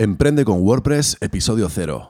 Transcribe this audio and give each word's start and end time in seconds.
Emprende 0.00 0.44
con 0.44 0.60
WordPress, 0.60 1.16
episodio 1.20 1.68
0. 1.68 2.06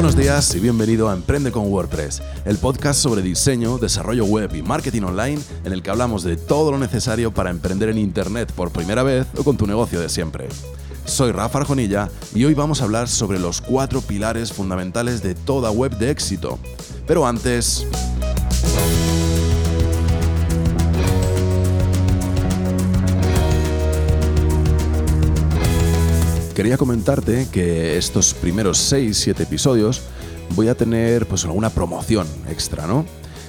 Buenos 0.00 0.16
días 0.16 0.54
y 0.54 0.60
bienvenido 0.60 1.10
a 1.10 1.12
Emprende 1.12 1.52
con 1.52 1.70
WordPress, 1.70 2.22
el 2.46 2.56
podcast 2.56 2.98
sobre 2.98 3.20
diseño, 3.20 3.76
desarrollo 3.76 4.24
web 4.24 4.54
y 4.54 4.62
marketing 4.62 5.02
online 5.02 5.38
en 5.62 5.74
el 5.74 5.82
que 5.82 5.90
hablamos 5.90 6.22
de 6.22 6.38
todo 6.38 6.70
lo 6.70 6.78
necesario 6.78 7.34
para 7.34 7.50
emprender 7.50 7.90
en 7.90 7.98
Internet 7.98 8.50
por 8.52 8.70
primera 8.70 9.02
vez 9.02 9.26
o 9.36 9.44
con 9.44 9.58
tu 9.58 9.66
negocio 9.66 10.00
de 10.00 10.08
siempre. 10.08 10.48
Soy 11.04 11.32
Rafa 11.32 11.58
Arjonilla 11.58 12.08
y 12.34 12.46
hoy 12.46 12.54
vamos 12.54 12.80
a 12.80 12.84
hablar 12.84 13.08
sobre 13.08 13.38
los 13.38 13.60
cuatro 13.60 14.00
pilares 14.00 14.54
fundamentales 14.54 15.22
de 15.22 15.34
toda 15.34 15.70
web 15.70 15.94
de 15.98 16.10
éxito. 16.10 16.58
Pero 17.06 17.26
antes... 17.26 17.86
quería 26.60 26.76
comentarte 26.76 27.48
que 27.50 27.96
estos 27.96 28.34
primeros 28.34 28.92
6-7 28.92 29.40
episodios 29.40 30.02
voy 30.54 30.68
a 30.68 30.74
tener 30.74 31.24
pues 31.24 31.46
alguna 31.46 31.70
promoción 31.70 32.26
extra, 32.50 32.86
¿no? 32.86 33.06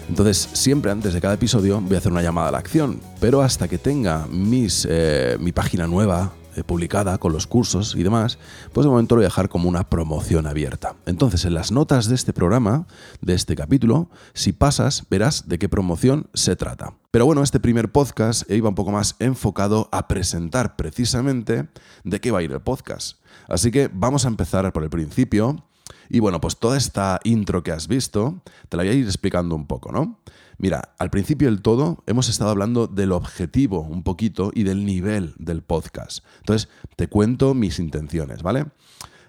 Entonces, 0.08 0.48
siempre 0.54 0.92
antes 0.92 1.14
de 1.14 1.20
cada 1.20 1.34
episodio 1.34 1.82
voy 1.82 1.96
a 1.96 1.98
hacer 1.98 2.14
una 2.14 2.22
llamada 2.22 2.48
a 2.48 2.52
la 2.54 2.60
acción, 2.60 3.02
pero 3.20 3.42
hasta 3.42 3.68
que 3.68 3.78
tenga 3.78 4.28
mis, 4.28 4.88
eh, 4.90 5.36
mi 5.42 5.52
página 5.52 5.88
nueva 5.88 6.32
eh, 6.56 6.64
publicada 6.64 7.18
con 7.18 7.34
los 7.34 7.48
cursos 7.48 7.96
y 7.98 8.04
demás, 8.04 8.38
pues 8.72 8.86
de 8.86 8.90
momento 8.90 9.16
lo 9.16 9.20
voy 9.20 9.26
a 9.26 9.28
dejar 9.28 9.50
como 9.50 9.68
una 9.68 9.90
promoción 9.90 10.48
abierta. 10.48 10.96
Entonces, 11.06 11.44
en 11.44 11.54
las 11.54 11.74
notas 11.74 12.08
de 12.08 12.16
este 12.16 12.32
programa, 12.32 12.88
de 13.20 13.34
este 13.34 13.58
capítulo, 13.58 14.10
si 14.34 14.54
pasas, 14.54 15.04
verás 15.10 15.50
de 15.50 15.60
qué 15.60 15.68
promoción 15.68 16.28
se 16.34 16.56
trata. 16.56 16.94
Pero 17.12 17.26
bueno, 17.26 17.44
este 17.44 17.60
primer 17.60 17.92
podcast 17.92 18.50
iba 18.50 18.70
un 18.70 18.76
poco 18.76 18.94
más 18.94 19.18
enfocado 19.20 19.90
a 19.92 20.08
presentar 20.08 20.78
precisamente 20.78 21.68
de 22.06 22.22
qué 22.22 22.32
va 22.32 22.40
a 22.40 22.42
ir 22.42 22.54
el 22.54 22.62
podcast. 22.62 23.18
Así 23.50 23.70
que 23.70 23.90
vamos 23.92 24.24
a 24.24 24.30
empezar 24.30 24.72
por 24.72 24.82
el 24.82 24.90
principio. 24.90 25.66
Y 26.08 26.22
bueno, 26.22 26.40
pues 26.40 26.56
toda 26.56 26.78
esta 26.78 27.20
intro 27.26 27.64
que 27.64 27.74
has 27.74 27.90
visto, 27.90 28.42
te 28.70 28.78
la 28.78 28.84
voy 28.84 28.94
a 28.94 28.96
ir 28.96 29.06
explicando 29.06 29.56
un 29.56 29.68
poco, 29.68 29.92
¿no? 29.92 30.22
Mira, 30.58 30.94
al 31.00 31.10
principio 31.10 31.50
del 31.50 31.62
todo 31.62 32.02
hemos 32.08 32.30
estado 32.30 32.50
hablando 32.50 32.88
del 32.88 33.12
objetivo 33.12 33.82
un 33.82 34.04
poquito 34.04 34.52
y 34.54 34.64
del 34.64 34.86
nivel 34.86 35.34
del 35.38 35.64
podcast. 35.64 36.24
Entonces, 36.40 36.70
te 36.96 37.08
cuento 37.08 37.54
mis 37.54 37.80
intenciones, 37.80 38.42
¿vale? 38.42 38.68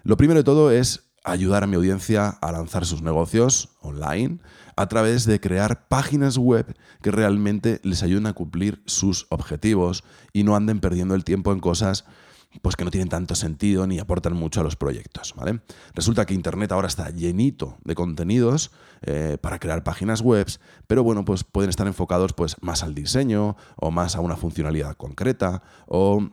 Lo 0.03 0.15
primero 0.15 0.39
de 0.39 0.45
todo 0.45 0.71
es 0.71 1.03
ayudar 1.25 1.63
a 1.63 1.67
mi 1.67 1.75
audiencia 1.75 2.29
a 2.29 2.51
lanzar 2.53 2.85
sus 2.85 3.01
negocios 3.01 3.75
online 3.81 4.39
a 4.75 4.87
través 4.87 5.25
de 5.25 5.39
crear 5.39 5.87
páginas 5.87 6.37
web 6.37 6.75
que 7.01 7.11
realmente 7.11 7.79
les 7.83 8.03
ayuden 8.03 8.27
a 8.27 8.33
cumplir 8.33 8.81
sus 8.85 9.27
objetivos 9.29 10.03
y 10.31 10.43
no 10.43 10.55
anden 10.55 10.79
perdiendo 10.79 11.15
el 11.15 11.23
tiempo 11.23 11.51
en 11.51 11.59
cosas 11.59 12.05
pues 12.61 12.75
que 12.75 12.85
no 12.85 12.91
tienen 12.91 13.09
tanto 13.09 13.35
sentido 13.35 13.87
ni 13.87 13.99
aportan 13.99 14.33
mucho 14.33 14.61
a 14.61 14.63
los 14.63 14.75
proyectos. 14.75 15.33
¿vale? 15.35 15.61
Resulta 15.95 16.25
que 16.25 16.33
Internet 16.33 16.71
ahora 16.71 16.87
está 16.87 17.09
llenito 17.09 17.77
de 17.83 17.95
contenidos 17.95 18.71
eh, 19.01 19.37
para 19.41 19.59
crear 19.59 19.83
páginas 19.83 20.21
web, 20.21 20.47
pero 20.87 21.03
bueno, 21.03 21.25
pues 21.25 21.43
pueden 21.43 21.69
estar 21.69 21.87
enfocados 21.87 22.33
pues, 22.33 22.55
más 22.61 22.83
al 22.83 22.93
diseño 22.93 23.55
o 23.75 23.91
más 23.91 24.15
a 24.15 24.21
una 24.21 24.35
funcionalidad 24.35 24.95
concreta 24.95 25.63
o 25.87 26.29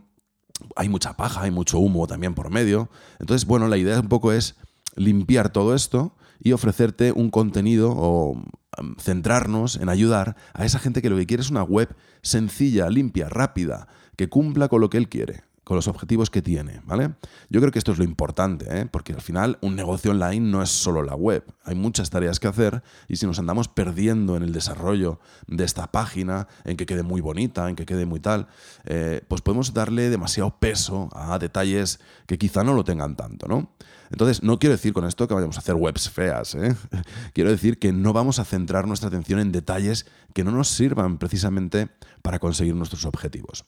hay 0.77 0.89
mucha 0.89 1.17
paja, 1.17 1.43
hay 1.43 1.51
mucho 1.51 1.79
humo 1.79 2.07
también 2.07 2.35
por 2.35 2.51
medio. 2.51 2.91
Entonces, 3.19 3.47
bueno, 3.47 3.67
la 3.69 3.79
idea 3.79 3.99
un 3.99 4.09
poco 4.09 4.33
es 4.33 4.57
limpiar 4.95 5.51
todo 5.51 5.75
esto 5.75 6.17
y 6.43 6.53
ofrecerte 6.53 7.13
un 7.13 7.31
contenido 7.31 7.93
o 7.93 8.33
um, 8.33 8.97
centrarnos 8.99 9.77
en 9.77 9.89
ayudar 9.89 10.37
a 10.55 10.65
esa 10.65 10.79
gente 10.79 11.03
que 11.03 11.11
lo 11.11 11.17
que 11.17 11.27
quiere 11.27 11.43
es 11.43 11.51
una 11.51 11.63
web 11.63 11.95
sencilla, 12.23 12.89
limpia, 12.89 13.29
rápida, 13.29 13.89
que 14.17 14.29
cumpla 14.29 14.69
con 14.69 14.81
lo 14.81 14.91
que 14.91 14.99
él 14.99 15.09
quiere 15.09 15.50
con 15.71 15.77
los 15.77 15.87
objetivos 15.87 16.31
que 16.31 16.43
tiene, 16.43 16.83
¿vale? 16.85 17.15
Yo 17.49 17.61
creo 17.61 17.71
que 17.71 17.79
esto 17.79 17.93
es 17.93 17.99
lo 17.99 18.03
importante, 18.03 18.67
¿eh? 18.77 18.89
porque 18.91 19.13
al 19.13 19.21
final 19.21 19.57
un 19.61 19.77
negocio 19.77 20.11
online 20.11 20.41
no 20.41 20.65
es 20.65 20.69
solo 20.69 21.05
la 21.05 21.15
web, 21.15 21.45
hay 21.63 21.77
muchas 21.77 22.11
tareas 22.11 22.41
que 22.41 22.49
hacer 22.49 22.83
y 23.07 23.15
si 23.15 23.27
nos 23.27 23.39
andamos 23.39 23.69
perdiendo 23.69 24.37
en 24.37 24.43
el 24.43 24.53
desarrollo 24.53 25.21
de 25.47 25.63
esta 25.63 25.93
página, 25.93 26.49
en 26.65 26.77
que 26.77 26.87
quede 26.87 27.05
muy 27.05 27.21
bonita, 27.21 27.69
en 27.71 27.77
que 27.77 27.87
quede 27.87 28.05
muy 28.05 28.19
tal, 28.19 28.49
eh, 28.85 29.23
pues 29.29 29.43
podemos 29.43 29.73
darle 29.73 30.11
demasiado 30.11 30.59
peso 30.59 31.09
a 31.13 31.39
detalles 31.39 32.01
que 32.27 32.37
quizá 32.37 32.65
no 32.65 32.75
lo 32.75 32.83
tengan 32.83 33.15
tanto, 33.15 33.47
¿no? 33.47 33.71
Entonces, 34.11 34.43
no 34.43 34.59
quiero 34.59 34.75
decir 34.75 34.93
con 34.93 35.05
esto 35.05 35.29
que 35.29 35.35
vayamos 35.35 35.55
a 35.55 35.61
hacer 35.61 35.77
webs 35.77 36.11
feas, 36.11 36.57
¿eh? 36.57 36.75
quiero 37.33 37.49
decir 37.49 37.79
que 37.79 37.93
no 37.93 38.13
vamos 38.13 38.41
a 38.41 38.45
centrar 38.45 38.89
nuestra 38.89 39.07
atención 39.07 39.39
en 39.39 39.53
detalles 39.53 40.05
que 40.35 40.43
no 40.43 40.51
nos 40.51 40.67
sirvan 40.67 41.19
precisamente 41.19 41.91
para 42.23 42.41
conseguir 42.41 42.75
nuestros 42.75 43.05
objetivos. 43.05 43.67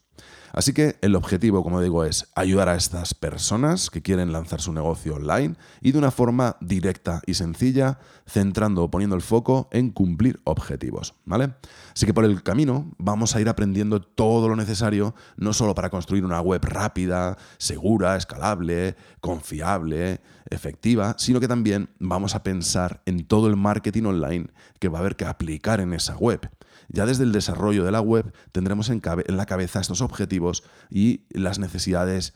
Así 0.52 0.74
que 0.74 0.96
el 1.00 1.16
objetivo, 1.16 1.62
como 1.62 1.80
digo, 1.80 2.04
es 2.04 2.28
ayudar 2.34 2.68
a 2.68 2.76
estas 2.76 3.14
personas 3.14 3.88
que 3.90 4.02
quieren 4.02 4.32
lanzar 4.32 4.60
su 4.60 4.72
negocio 4.72 5.14
online 5.14 5.56
y 5.80 5.92
de 5.92 5.98
una 5.98 6.10
forma 6.10 6.56
directa 6.60 7.22
y 7.26 7.34
sencilla, 7.34 7.98
centrando 8.26 8.84
o 8.84 8.90
poniendo 8.90 9.16
el 9.16 9.22
foco 9.22 9.68
en 9.72 9.90
cumplir 9.90 10.40
objetivos, 10.44 11.14
¿vale? 11.24 11.54
Así 11.94 12.04
que 12.04 12.14
por 12.14 12.24
el 12.24 12.42
camino 12.42 12.92
vamos 12.98 13.34
a 13.34 13.40
ir 13.40 13.48
aprendiendo 13.48 14.02
todo 14.02 14.48
lo 14.48 14.56
necesario, 14.56 15.14
no 15.36 15.54
solo 15.54 15.74
para 15.74 15.90
construir 15.90 16.24
una 16.24 16.40
web 16.40 16.62
rápida, 16.64 17.38
segura, 17.56 18.16
escalable, 18.16 18.94
confiable, 19.20 20.20
efectiva, 20.50 21.14
sino 21.19 21.40
que 21.40 21.48
también 21.48 21.88
vamos 21.98 22.34
a 22.34 22.42
pensar 22.42 23.02
en 23.06 23.24
todo 23.24 23.48
el 23.48 23.56
marketing 23.56 24.04
online 24.04 24.48
que 24.78 24.88
va 24.88 24.98
a 24.98 25.00
haber 25.00 25.16
que 25.16 25.24
aplicar 25.24 25.80
en 25.80 25.94
esa 25.94 26.16
web. 26.16 26.50
Ya 26.88 27.06
desde 27.06 27.25
el 27.25 27.32
desarrollo 27.32 27.84
de 27.84 27.93
la 27.93 28.00
web 28.00 28.32
tendremos 28.53 28.91
en, 28.91 29.00
la 29.26 29.47
cabeza 29.47 29.81
estos 29.81 30.00
objetivos 30.00 30.62
y 30.91 31.26
las 31.31 31.59
necesidades 31.59 32.32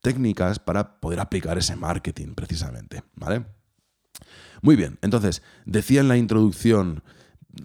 técnicas 0.00 0.58
para 0.58 1.00
poder 1.00 1.20
aplicar 1.20 1.58
ese 1.58 1.76
marketing 1.76 2.34
precisamente, 2.34 3.02
¿vale? 3.14 3.44
Muy 4.62 4.76
bien, 4.76 4.98
entonces, 5.02 5.42
decía 5.64 6.00
en 6.00 6.08
la 6.08 6.16
introducción 6.16 7.02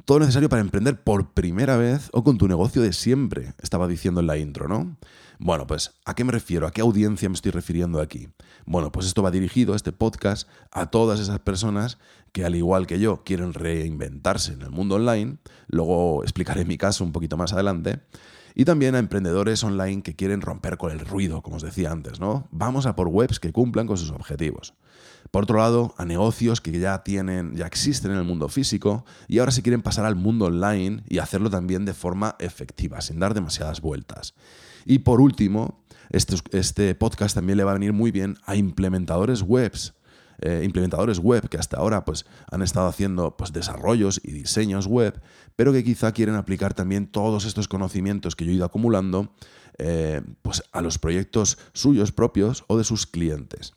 todo 0.05 0.19
necesario 0.19 0.49
para 0.49 0.61
emprender 0.61 1.01
por 1.01 1.33
primera 1.33 1.77
vez 1.77 2.09
o 2.13 2.23
con 2.23 2.37
tu 2.37 2.47
negocio 2.47 2.81
de 2.81 2.93
siempre, 2.93 3.53
estaba 3.61 3.87
diciendo 3.87 4.21
en 4.21 4.27
la 4.27 4.37
intro, 4.37 4.67
¿no? 4.67 4.97
Bueno, 5.37 5.67
pues, 5.67 5.93
¿a 6.05 6.15
qué 6.15 6.23
me 6.23 6.31
refiero? 6.31 6.65
¿A 6.65 6.71
qué 6.71 6.81
audiencia 6.81 7.27
me 7.27 7.35
estoy 7.35 7.51
refiriendo 7.51 7.99
aquí? 7.99 8.29
Bueno, 8.65 8.91
pues 8.91 9.05
esto 9.05 9.21
va 9.21 9.31
dirigido, 9.31 9.75
este 9.75 9.91
podcast, 9.91 10.47
a 10.71 10.89
todas 10.89 11.19
esas 11.19 11.39
personas 11.39 11.97
que, 12.31 12.45
al 12.45 12.55
igual 12.55 12.87
que 12.87 12.99
yo, 12.99 13.23
quieren 13.23 13.53
reinventarse 13.53 14.53
en 14.53 14.61
el 14.61 14.71
mundo 14.71 14.95
online. 14.95 15.37
Luego 15.67 16.23
explicaré 16.23 16.65
mi 16.65 16.77
caso 16.77 17.03
un 17.03 17.11
poquito 17.11 17.37
más 17.37 17.53
adelante. 17.53 17.99
Y 18.55 18.65
también 18.65 18.95
a 18.95 18.99
emprendedores 18.99 19.63
online 19.63 20.01
que 20.01 20.15
quieren 20.15 20.41
romper 20.41 20.77
con 20.77 20.91
el 20.91 21.01
ruido, 21.01 21.41
como 21.41 21.57
os 21.57 21.61
decía 21.61 21.91
antes, 21.91 22.21
¿no? 22.21 22.47
Vamos 22.51 22.85
a 22.85 22.95
por 22.95 23.09
webs 23.09 23.39
que 23.39 23.51
cumplan 23.51 23.85
con 23.85 23.97
sus 23.97 24.11
objetivos. 24.11 24.73
Por 25.29 25.43
otro 25.43 25.57
lado, 25.57 25.93
a 25.97 26.05
negocios 26.05 26.61
que 26.61 26.79
ya 26.79 27.03
tienen, 27.03 27.55
ya 27.55 27.65
existen 27.65 28.11
en 28.11 28.17
el 28.17 28.23
mundo 28.23 28.47
físico 28.47 29.03
y 29.27 29.39
ahora 29.39 29.51
se 29.51 29.61
quieren 29.61 29.81
pasar 29.81 30.05
al 30.05 30.15
mundo 30.15 30.45
online 30.45 31.03
y 31.09 31.17
hacerlo 31.17 31.49
también 31.49 31.83
de 31.83 31.93
forma 31.93 32.35
efectiva, 32.39 33.01
sin 33.01 33.19
dar 33.19 33.33
demasiadas 33.33 33.81
vueltas. 33.81 34.35
Y 34.85 34.99
por 34.99 35.19
último, 35.19 35.83
este, 36.09 36.35
este 36.57 36.95
podcast 36.95 37.35
también 37.35 37.57
le 37.57 37.65
va 37.65 37.71
a 37.71 37.75
venir 37.75 37.91
muy 37.91 38.11
bien 38.11 38.37
a 38.45 38.55
implementadores 38.55 39.41
webs. 39.41 39.95
Eh, 40.41 40.63
implementadores 40.65 41.19
web 41.19 41.47
que 41.47 41.57
hasta 41.57 41.77
ahora 41.77 42.03
pues, 42.03 42.25
han 42.51 42.61
estado 42.61 42.87
haciendo 42.87 43.37
pues, 43.37 43.53
desarrollos 43.53 44.19
y 44.23 44.31
diseños 44.31 44.87
web, 44.87 45.21
pero 45.55 45.71
que 45.71 45.83
quizá 45.83 46.11
quieren 46.11 46.35
aplicar 46.35 46.73
también 46.73 47.07
todos 47.07 47.45
estos 47.45 47.67
conocimientos 47.67 48.35
que 48.35 48.45
yo 48.45 48.51
he 48.51 48.55
ido 48.55 48.65
acumulando 48.65 49.33
eh, 49.77 50.21
pues, 50.41 50.63
a 50.71 50.81
los 50.81 50.97
proyectos 50.97 51.57
suyos 51.73 52.11
propios 52.11 52.65
o 52.67 52.77
de 52.77 52.83
sus 52.83 53.05
clientes. 53.05 53.74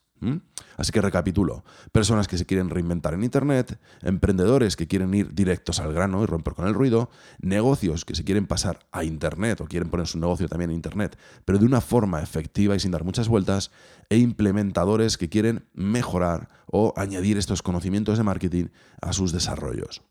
Así 0.76 0.92
que 0.92 1.00
recapitulo, 1.00 1.64
personas 1.92 2.28
que 2.28 2.38
se 2.38 2.46
quieren 2.46 2.70
reinventar 2.70 3.14
en 3.14 3.24
Internet, 3.24 3.78
emprendedores 4.02 4.76
que 4.76 4.86
quieren 4.86 5.12
ir 5.14 5.34
directos 5.34 5.80
al 5.80 5.92
grano 5.92 6.22
y 6.22 6.26
romper 6.26 6.54
con 6.54 6.66
el 6.66 6.74
ruido, 6.74 7.10
negocios 7.40 8.04
que 8.04 8.14
se 8.14 8.24
quieren 8.24 8.46
pasar 8.46 8.86
a 8.92 9.04
Internet 9.04 9.60
o 9.60 9.66
quieren 9.66 9.90
poner 9.90 10.06
su 10.06 10.18
negocio 10.18 10.48
también 10.48 10.70
en 10.70 10.76
Internet, 10.76 11.18
pero 11.44 11.58
de 11.58 11.66
una 11.66 11.80
forma 11.80 12.22
efectiva 12.22 12.76
y 12.76 12.80
sin 12.80 12.90
dar 12.90 13.04
muchas 13.04 13.28
vueltas, 13.28 13.70
e 14.10 14.18
implementadores 14.18 15.18
que 15.18 15.28
quieren 15.28 15.66
mejorar 15.74 16.48
o 16.66 16.94
añadir 16.96 17.36
estos 17.38 17.62
conocimientos 17.62 18.18
de 18.18 18.24
marketing 18.24 18.66
a 19.00 19.12
sus 19.12 19.32
desarrollos. 19.32 20.02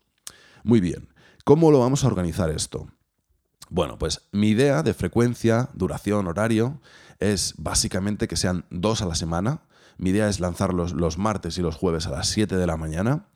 Muy 0.62 0.80
bien, 0.80 1.08
¿cómo 1.44 1.70
lo 1.70 1.80
vamos 1.80 2.04
a 2.04 2.08
organizar 2.08 2.50
esto? 2.50 2.88
Bueno, 3.70 3.98
pues 3.98 4.22
mi 4.32 4.48
idea 4.48 4.82
de 4.82 4.94
frecuencia, 4.94 5.68
duración, 5.74 6.26
horario 6.26 6.80
es 7.18 7.54
básicamente 7.58 8.28
que 8.28 8.36
sean 8.36 8.64
dos 8.70 9.02
a 9.02 9.06
la 9.06 9.14
semana, 9.14 9.62
mi 9.98 10.10
idea 10.10 10.28
es 10.28 10.40
lanzarlos 10.40 10.92
los 10.92 11.18
martes 11.18 11.58
y 11.58 11.62
los 11.62 11.76
jueves 11.76 12.06
a 12.06 12.10
las 12.10 12.28
7 12.28 12.56
de 12.56 12.66
la 12.66 12.76
mañana. 12.76 13.26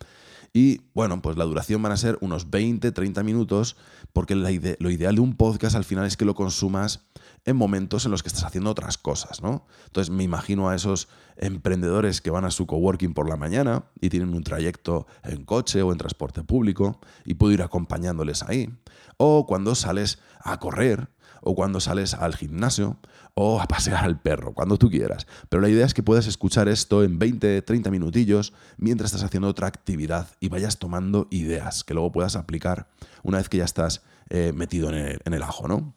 Y 0.55 0.83
bueno, 0.93 1.23
pues 1.23 1.39
la 1.39 1.45
duración 1.45 1.81
van 1.81 1.93
a 1.93 1.97
ser 1.97 2.19
unos 2.21 2.51
20, 2.51 2.93
30 2.93 3.23
minutos, 3.23 3.77
porque 4.13 4.35
lo 4.35 4.91
ideal 4.91 5.15
de 5.15 5.21
un 5.21 5.35
podcast 5.35 5.77
al 5.77 5.85
final 5.85 6.07
es 6.07 6.19
que 6.19 6.27
lo 6.27 6.35
consumas 6.35 7.07
en 7.45 7.57
momentos 7.57 8.05
en 8.05 8.11
los 8.11 8.23
que 8.23 8.29
estás 8.29 8.45
haciendo 8.45 8.71
otras 8.71 8.99
cosas, 8.99 9.43
¿no? 9.43 9.67
Entonces 9.87 10.11
me 10.11 10.23
imagino 10.23 10.69
a 10.69 10.75
esos 10.75 11.09
emprendedores 11.37 12.21
que 12.21 12.31
van 12.31 12.45
a 12.45 12.51
su 12.51 12.67
coworking 12.67 13.15
por 13.15 13.29
la 13.29 13.37
mañana 13.37 13.85
y 14.01 14.11
tienen 14.11 14.35
un 14.35 14.45
trayecto 14.45 15.07
en 15.25 15.45
coche 15.45 15.83
o 15.83 15.91
en 15.91 15.99
transporte 15.99 16.45
público 16.45 17.01
y 17.25 17.35
puedo 17.35 17.53
ir 17.53 17.63
acompañándoles 17.63 18.43
ahí. 18.43 18.71
O 19.17 19.47
cuando 19.47 19.75
sales 19.75 20.19
a 20.41 20.61
correr 20.61 21.09
o 21.43 21.55
cuando 21.55 21.81
sales 21.81 22.15
al 22.15 22.35
gimnasio 22.35 22.99
o 23.35 23.61
a 23.61 23.67
pasear 23.67 24.05
al 24.05 24.21
perro, 24.21 24.53
cuando 24.53 24.77
tú 24.77 24.91
quieras. 24.91 25.27
Pero 25.49 25.61
la 25.61 25.69
idea 25.69 25.87
es 25.87 25.95
que 25.95 26.03
puedas 26.03 26.27
escuchar 26.27 26.69
esto 26.69 27.03
en 27.03 27.19
20, 27.19 27.63
30 27.63 27.91
minutillos 27.91 28.53
mientras 28.77 29.09
estás 29.11 29.25
haciendo 29.25 29.49
otra 29.49 29.67
actividad 29.67 30.29
y 30.41 30.49
vayas 30.49 30.79
tomando 30.79 31.29
ideas 31.31 31.85
que 31.85 31.95
luego 31.95 32.13
puedas 32.13 32.37
aplicar 32.37 32.89
una 33.23 33.39
vez 33.39 33.49
que 33.49 33.59
ya 33.59 33.65
estás 33.65 34.03
eh, 34.31 34.53
metido 34.55 34.91
en 34.91 35.19
el, 35.33 35.43
ajo, 35.43 35.69
¿no? 35.69 35.95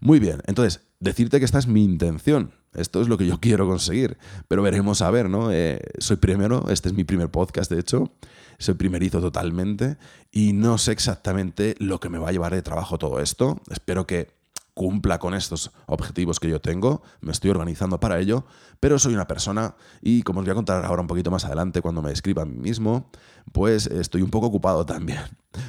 Muy 0.00 0.20
bien, 0.20 0.42
entonces, 0.46 0.82
decirte 1.00 1.38
que 1.38 1.44
esta 1.44 1.58
es 1.58 1.66
mi 1.66 1.84
intención. 1.84 2.52
Esto 2.74 3.00
es 3.00 3.08
lo 3.08 3.16
que 3.16 3.26
yo 3.26 3.38
quiero 3.40 3.66
conseguir. 3.66 4.18
Pero 4.48 4.62
veremos 4.62 5.02
a 5.02 5.10
ver, 5.10 5.30
¿no? 5.30 5.52
Eh, 5.52 5.80
soy 5.98 6.16
primero, 6.16 6.66
este 6.68 6.88
es 6.88 6.94
mi 6.94 7.04
primer 7.04 7.30
podcast, 7.30 7.70
de 7.70 7.80
hecho. 7.80 8.12
Soy 8.58 8.74
primerizo 8.74 9.20
totalmente. 9.20 9.96
Y 10.30 10.52
no 10.52 10.78
sé 10.78 10.92
exactamente 10.92 11.74
lo 11.78 12.00
que 12.00 12.08
me 12.08 12.18
va 12.18 12.28
a 12.28 12.32
llevar 12.32 12.54
de 12.54 12.62
trabajo 12.62 12.98
todo 12.98 13.20
esto. 13.20 13.60
Espero 13.70 14.06
que 14.06 14.28
cumpla 14.74 15.18
con 15.18 15.34
estos 15.34 15.70
objetivos 15.86 16.40
que 16.40 16.48
yo 16.48 16.60
tengo, 16.60 17.02
me 17.20 17.32
estoy 17.32 17.50
organizando 17.50 18.00
para 18.00 18.18
ello, 18.18 18.44
pero 18.80 18.98
soy 18.98 19.14
una 19.14 19.26
persona 19.26 19.76
y 20.02 20.22
como 20.22 20.40
os 20.40 20.44
voy 20.44 20.52
a 20.52 20.56
contar 20.56 20.84
ahora 20.84 21.00
un 21.00 21.06
poquito 21.06 21.30
más 21.30 21.44
adelante 21.44 21.80
cuando 21.80 22.02
me 22.02 22.10
describa 22.10 22.42
a 22.42 22.44
mí 22.44 22.56
mismo, 22.56 23.10
pues 23.52 23.86
estoy 23.86 24.22
un 24.22 24.30
poco 24.30 24.46
ocupado 24.48 24.84
también. 24.86 25.22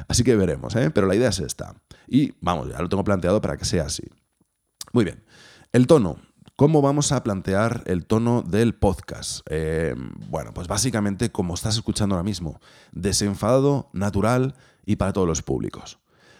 Así 0.07 0.23
que 0.23 0.35
veremos, 0.35 0.75
¿eh? 0.75 0.89
pero 0.89 1.07
la 1.07 1.15
idea 1.15 1.29
es 1.29 1.39
esta. 1.39 1.75
Y 2.07 2.33
vamos, 2.41 2.69
ya 2.69 2.81
lo 2.81 2.89
tengo 2.89 3.03
planteado 3.03 3.39
para 3.41 3.57
que 3.57 3.65
sea 3.65 3.85
así. 3.85 4.03
Muy 4.91 5.05
bien, 5.05 5.23
el 5.71 5.87
tono. 5.87 6.17
¿Cómo 6.57 6.81
vamos 6.81 7.11
a 7.11 7.21
plantear 7.21 7.83
el 7.85 8.05
tono 8.05 8.41
del 8.41 8.75
podcast? 8.75 9.45
Eh, 9.49 9.93
bueno, 10.29 10.53
pues 10.53 10.69
básicamente 10.69 11.29
como 11.29 11.53
estás 11.53 11.75
escuchando 11.75 12.15
ahora 12.15 12.23
mismo, 12.23 12.61
desenfadado, 12.93 13.89
natural 13.91 14.55
y 14.85 14.95
para 14.95 15.11
todos 15.11 15.27
los 15.27 15.41
públicos. 15.41 15.99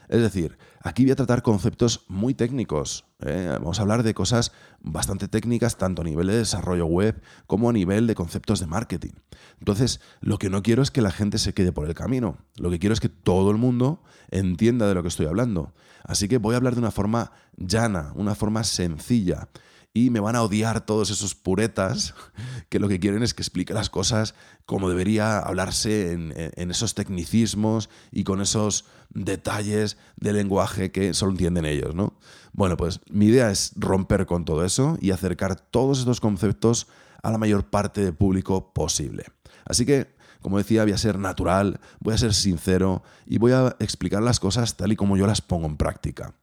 Es 0.10 0.22
decir, 0.22 0.58
aquí 0.82 1.04
voy 1.04 1.12
a 1.12 1.16
tratar 1.16 1.42
conceptos 1.42 2.06
muy 2.08 2.34
técnicos. 2.34 3.06
¿eh? 3.20 3.50
Vamos 3.54 3.80
a 3.80 3.82
hablar 3.82 4.04
de 4.04 4.14
cosas 4.14 4.52
bastante 4.80 5.28
técnicas, 5.28 5.78
tanto 5.78 6.02
a 6.02 6.06
nivel 6.06 6.28
de 6.28 6.38
desarrollo 6.38 6.86
web 6.86 7.22
como 7.48 7.70
a 7.70 7.74
nivel 7.74 8.08
de 8.08 8.16
conceptos 8.16 8.60
de 8.60 8.68
marketing. 8.68 9.14
Entonces, 9.60 10.00
lo 10.22 10.38
que 10.38 10.50
no 10.50 10.64
quiero 10.64 10.84
es 10.84 10.92
que 10.92 11.02
la 11.02 11.12
gente 11.12 11.38
se 11.38 11.54
quede 11.54 11.72
por 11.72 11.88
el 11.88 11.96
camino. 11.96 12.38
Lo 12.58 12.70
que 12.70 12.80
quiero 12.80 12.94
es 12.94 13.00
que 13.00 13.10
todo 13.10 13.52
el 13.52 13.58
mundo 13.58 14.04
entienda 14.30 14.88
de 14.88 14.94
lo 14.94 15.02
que 15.02 15.10
estoy 15.10 15.26
hablando. 15.26 15.74
Así 16.04 16.28
que 16.28 16.38
voy 16.38 16.54
a 16.54 16.58
hablar 16.58 16.74
de 16.74 16.82
una 16.82 16.92
forma 16.92 17.32
llana, 17.58 18.12
una 18.16 18.36
forma 18.36 18.64
sencilla 18.64 19.50
y 19.96 20.10
me 20.10 20.20
van 20.20 20.36
a 20.36 20.44
odiar 20.44 20.86
todos 20.86 21.10
esos 21.10 21.36
puretas 21.36 22.14
que 22.70 22.80
lo 22.80 22.90
que 22.90 23.00
quieren 23.00 23.24
es 23.24 23.34
que 23.34 23.42
explique 23.42 23.74
las 23.74 23.90
cosas 23.90 24.36
como 24.66 24.90
debería 24.90 25.40
hablarse 25.40 26.12
en, 26.12 26.34
esos 26.70 26.96
tecnicismos 26.96 27.90
y 28.12 28.26
con 28.26 28.42
esos 28.42 28.86
detalles 29.10 29.98
de 30.18 30.34
lenguaje 30.34 30.92
que 30.92 31.14
solo 31.14 31.32
entienden 31.32 31.66
ellos, 31.66 31.96
¿no? 31.96 32.14
Bueno, 32.52 32.76
pues 32.76 33.00
mi 33.10 33.28
idea 33.28 33.50
es 33.50 33.72
romper 33.78 34.26
con 34.26 34.44
todo 34.44 34.66
eso 34.66 34.98
y 35.00 35.12
acercar 35.12 35.56
todos 35.56 36.00
estos 36.00 36.20
conceptos 36.20 36.88
a 37.24 37.32
la 37.32 37.38
mayor 37.38 37.70
parte 37.70 38.04
del 38.04 38.16
público 38.16 38.74
posible. 38.74 39.24
Así 39.64 39.86
que, 39.86 40.14
como 40.42 40.58
decía, 40.58 40.84
voy 40.84 40.92
a 40.92 40.98
ser 40.98 41.18
natural, 41.20 41.80
voy 42.02 42.16
a 42.16 42.18
ser 42.18 42.34
sincero 42.34 43.02
y 43.26 43.38
voy 43.38 43.54
a 43.54 43.78
explicar 43.80 44.22
las 44.22 44.42
cosas 44.42 44.76
tal 44.76 44.92
y 44.92 44.98
como 44.98 45.16
yo 45.16 45.26
las 45.26 45.40
pongo 45.42 45.68
en 45.68 45.78
práctica. 45.78 46.34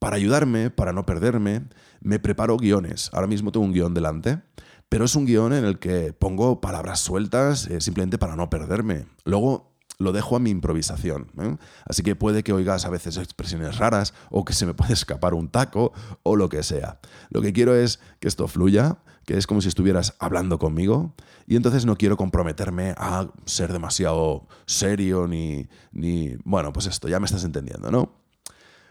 Para 0.00 0.16
ayudarme, 0.16 0.70
para 0.70 0.92
no 0.92 1.04
perderme, 1.04 1.68
me 2.00 2.18
preparo 2.18 2.56
guiones. 2.56 3.10
Ahora 3.12 3.26
mismo 3.26 3.52
tengo 3.52 3.66
un 3.66 3.72
guion 3.72 3.92
delante, 3.94 4.40
pero 4.88 5.04
es 5.04 5.14
un 5.14 5.26
guion 5.26 5.52
en 5.52 5.64
el 5.64 5.78
que 5.78 6.14
pongo 6.14 6.62
palabras 6.62 7.00
sueltas 7.00 7.66
eh, 7.66 7.82
simplemente 7.82 8.18
para 8.18 8.34
no 8.34 8.48
perderme. 8.48 9.04
Luego 9.24 9.70
lo 9.98 10.12
dejo 10.12 10.36
a 10.36 10.40
mi 10.40 10.48
improvisación. 10.48 11.30
¿eh? 11.38 11.56
Así 11.84 12.02
que 12.02 12.16
puede 12.16 12.42
que 12.42 12.54
oigas 12.54 12.86
a 12.86 12.88
veces 12.88 13.18
expresiones 13.18 13.76
raras 13.76 14.14
o 14.30 14.46
que 14.46 14.54
se 14.54 14.64
me 14.64 14.72
puede 14.72 14.92
escapar 14.94 15.34
un 15.34 15.48
taco 15.48 15.92
o 16.22 16.34
lo 16.34 16.48
que 16.48 16.62
sea. 16.62 16.98
Lo 17.28 17.42
que 17.42 17.52
quiero 17.52 17.76
es 17.76 18.00
que 18.20 18.26
esto 18.26 18.48
fluya, 18.48 18.98
que 19.26 19.36
es 19.36 19.46
como 19.46 19.60
si 19.60 19.68
estuvieras 19.68 20.16
hablando 20.18 20.58
conmigo 20.58 21.14
y 21.46 21.56
entonces 21.56 21.84
no 21.84 21.96
quiero 21.96 22.16
comprometerme 22.16 22.94
a 22.96 23.28
ser 23.44 23.70
demasiado 23.70 24.48
serio 24.64 25.26
ni, 25.28 25.68
ni... 25.92 26.36
Bueno, 26.44 26.72
pues 26.72 26.86
esto, 26.86 27.06
ya 27.06 27.20
me 27.20 27.26
estás 27.26 27.44
entendiendo, 27.44 27.90
¿no? 27.90 28.14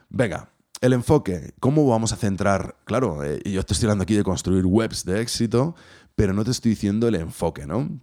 Venga, 0.09 0.51
el 0.81 0.93
enfoque, 0.93 1.53
¿cómo 1.59 1.87
vamos 1.87 2.13
a 2.13 2.15
centrar? 2.15 2.77
Claro, 2.85 3.23
eh, 3.23 3.41
yo 3.45 3.59
estoy 3.59 3.77
hablando 3.81 4.03
aquí 4.03 4.15
de 4.15 4.23
construir 4.23 4.65
webs 4.65 5.03
de 5.05 5.21
éxito, 5.21 5.75
pero 6.15 6.33
no 6.33 6.43
te 6.43 6.51
estoy 6.51 6.71
diciendo 6.71 7.07
el 7.07 7.15
enfoque, 7.15 7.65
¿no? 7.65 7.99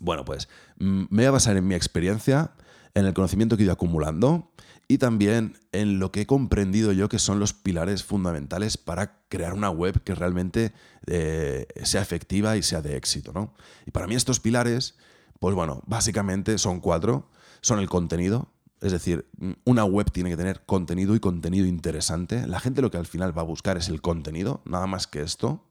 Bueno, 0.00 0.24
pues 0.24 0.48
mm, 0.78 1.04
me 1.10 1.22
voy 1.22 1.26
a 1.26 1.30
basar 1.32 1.56
en 1.56 1.66
mi 1.66 1.74
experiencia, 1.74 2.52
en 2.94 3.04
el 3.04 3.14
conocimiento 3.14 3.56
que 3.56 3.62
he 3.62 3.66
ido 3.66 3.72
acumulando 3.72 4.52
y 4.88 4.98
también 4.98 5.58
en 5.72 5.98
lo 5.98 6.10
que 6.10 6.22
he 6.22 6.26
comprendido 6.26 6.92
yo 6.92 7.10
que 7.10 7.18
son 7.18 7.38
los 7.40 7.52
pilares 7.52 8.04
fundamentales 8.04 8.78
para 8.78 9.20
crear 9.28 9.52
una 9.52 9.68
web 9.68 10.02
que 10.02 10.14
realmente 10.14 10.72
eh, 11.06 11.66
sea 11.82 12.00
efectiva 12.00 12.56
y 12.56 12.62
sea 12.62 12.80
de 12.80 12.96
éxito, 12.96 13.32
¿no? 13.34 13.54
Y 13.86 13.90
para 13.90 14.06
mí 14.06 14.14
estos 14.14 14.40
pilares, 14.40 14.96
pues 15.40 15.54
bueno, 15.54 15.82
básicamente 15.86 16.56
son 16.56 16.80
cuatro. 16.80 17.28
Son 17.60 17.80
el 17.80 17.88
contenido, 17.88 18.52
es 18.80 18.92
decir, 18.92 19.26
una 19.64 19.84
web 19.84 20.10
tiene 20.12 20.30
que 20.30 20.36
tener 20.36 20.64
contenido 20.64 21.14
y 21.14 21.20
contenido 21.20 21.66
interesante. 21.66 22.46
La 22.46 22.60
gente 22.60 22.82
lo 22.82 22.90
que 22.90 22.96
al 22.96 23.06
final 23.06 23.36
va 23.36 23.42
a 23.42 23.46
buscar 23.46 23.76
es 23.76 23.88
el 23.88 24.00
contenido, 24.00 24.62
nada 24.64 24.86
más 24.86 25.06
que 25.06 25.22
esto. 25.22 25.64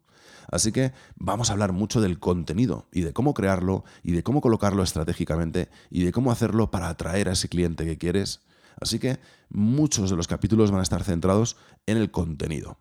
Así 0.50 0.71
que 0.71 0.94
vamos 1.15 1.50
a 1.50 1.54
hablar 1.54 1.74
mucho 1.74 2.01
del 2.01 2.19
contenido 2.19 2.88
y 2.92 3.01
de 3.01 3.13
cómo 3.13 3.33
crearlo 3.33 3.83
y 4.04 4.12
de 4.13 4.24
cómo 4.24 4.42
colocarlo 4.42 4.83
estratégicamente 4.83 5.69
y 5.89 6.04
de 6.04 6.12
cómo 6.12 6.31
hacerlo 6.31 6.71
para 6.71 6.89
atraer 6.89 7.30
a 7.30 7.33
ese 7.33 7.50
cliente 7.50 7.86
que 7.86 7.98
quieres. 7.98 8.42
Así 8.80 9.00
que 9.00 9.19
muchos 9.50 10.09
de 10.09 10.15
los 10.15 10.27
capítulos 10.27 10.71
van 10.71 10.81
a 10.81 10.83
estar 10.83 11.04
centrados 11.04 11.57
en 11.86 11.98
el 11.98 12.12
contenido. 12.12 12.77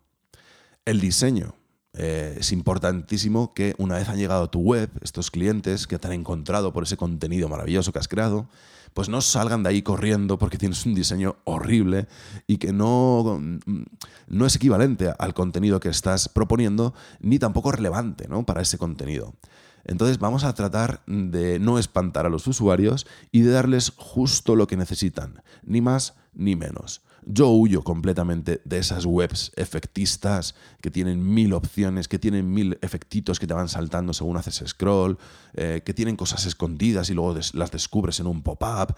El 0.85 0.99
diseño. 0.99 1.55
Eh, 1.99 2.37
es 2.39 2.51
importantísimo 2.51 3.55
que 3.55 3.73
una 3.79 3.95
vez 3.95 4.07
han 4.07 4.17
llegado 4.17 4.43
a 4.43 4.51
tu 4.51 4.59
web, 4.59 4.91
estos 5.01 5.31
clientes 5.31 5.87
que 5.87 5.97
te 5.97 6.07
han 6.07 6.13
encontrado 6.13 6.71
por 6.71 6.83
ese 6.83 6.95
contenido 6.95 7.49
maravilloso 7.49 7.91
que 7.91 7.97
has 7.97 8.07
creado, 8.07 8.47
pues 8.97 9.09
no 9.09 9.21
salgan 9.21 9.61
de 9.61 9.69
ahí 9.69 9.83
corriendo 9.83 10.39
porque 10.39 10.57
tienes 10.57 10.83
un 10.87 10.95
diseño 10.95 11.35
horrible 11.43 12.07
y 12.47 12.57
que 12.57 12.73
no, 12.73 13.39
no 14.27 14.45
es 14.47 14.55
equivalente 14.55 15.13
al 15.19 15.35
contenido 15.35 15.79
que 15.79 15.89
estás 15.89 16.29
proponiendo, 16.29 16.95
ni 17.19 17.37
tampoco 17.37 17.71
relevante 17.71 18.27
¿no? 18.27 18.43
para 18.43 18.63
ese 18.63 18.79
contenido. 18.79 19.35
Entonces 19.85 20.17
vamos 20.17 20.45
a 20.45 20.55
tratar 20.55 21.03
de 21.05 21.59
no 21.59 21.77
espantar 21.77 22.25
a 22.25 22.29
los 22.29 22.47
usuarios 22.47 23.05
y 23.31 23.41
de 23.41 23.51
darles 23.51 23.93
justo 23.97 24.55
lo 24.55 24.65
que 24.65 24.77
necesitan, 24.77 25.43
ni 25.61 25.79
más 25.79 26.15
ni 26.33 26.55
menos. 26.55 27.03
Yo 27.29 27.49
huyo 27.49 27.83
completamente 27.83 28.61
de 28.63 28.77
esas 28.77 29.05
webs 29.05 29.51
efectistas 29.57 30.55
que 30.79 30.89
tienen 30.89 31.33
mil 31.33 31.51
opciones, 31.51 32.07
que 32.07 32.19
tienen 32.19 32.53
mil 32.53 32.77
efectitos 32.81 33.37
que 33.37 33.45
te 33.45 33.53
van 33.53 33.67
saltando 33.67 34.13
según 34.13 34.37
haces 34.37 34.63
scroll, 34.65 35.17
eh, 35.53 35.81
que 35.85 35.93
tienen 35.93 36.15
cosas 36.15 36.45
escondidas 36.45 37.09
y 37.09 37.13
luego 37.13 37.37
las 37.51 37.71
descubres 37.71 38.21
en 38.21 38.27
un 38.27 38.43
pop-up. 38.43 38.95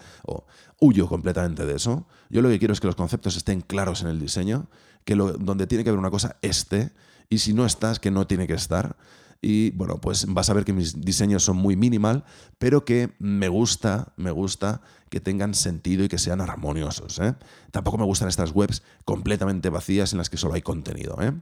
Huyo 0.78 1.08
completamente 1.08 1.66
de 1.66 1.74
eso. 1.74 2.06
Yo 2.28 2.40
lo 2.40 2.48
que 2.48 2.60
quiero 2.60 2.72
es 2.72 2.78
que 2.78 2.86
los 2.86 2.94
conceptos 2.94 3.36
estén 3.36 3.62
claros 3.62 4.00
en 4.02 4.06
el 4.06 4.20
diseño, 4.20 4.68
que 5.04 5.16
donde 5.16 5.66
tiene 5.66 5.82
que 5.82 5.90
haber 5.90 5.98
una 5.98 6.10
cosa 6.10 6.36
esté, 6.40 6.92
y 7.28 7.38
si 7.38 7.52
no 7.52 7.66
estás, 7.66 7.98
que 7.98 8.12
no 8.12 8.28
tiene 8.28 8.46
que 8.46 8.54
estar. 8.54 8.96
Y 9.42 9.70
bueno, 9.70 10.00
pues 10.00 10.26
vas 10.26 10.50
a 10.50 10.54
ver 10.54 10.64
que 10.64 10.72
mis 10.72 11.00
diseños 11.00 11.44
son 11.44 11.56
muy 11.56 11.74
minimal, 11.74 12.24
pero 12.58 12.84
que 12.84 13.14
me 13.18 13.48
gusta, 13.48 14.12
me 14.16 14.30
gusta 14.30 14.82
que 15.08 15.20
tengan 15.20 15.54
sentido 15.54 16.04
y 16.04 16.08
que 16.08 16.18
sean 16.18 16.40
armoniosos. 16.40 17.18
¿eh? 17.20 17.34
Tampoco 17.70 17.96
me 17.96 18.04
gustan 18.04 18.28
estas 18.28 18.52
webs 18.52 18.82
completamente 19.04 19.70
vacías 19.70 20.12
en 20.12 20.18
las 20.18 20.28
que 20.28 20.36
solo 20.36 20.54
hay 20.54 20.62
contenido. 20.62 21.16
¿eh? 21.22 21.32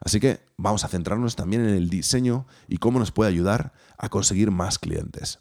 Así 0.00 0.18
que 0.18 0.40
vamos 0.56 0.84
a 0.84 0.88
centrarnos 0.88 1.36
también 1.36 1.62
en 1.62 1.74
el 1.74 1.88
diseño 1.88 2.46
y 2.68 2.78
cómo 2.78 2.98
nos 2.98 3.12
puede 3.12 3.30
ayudar 3.30 3.72
a 3.96 4.08
conseguir 4.08 4.50
más 4.50 4.78
clientes. 4.78 5.38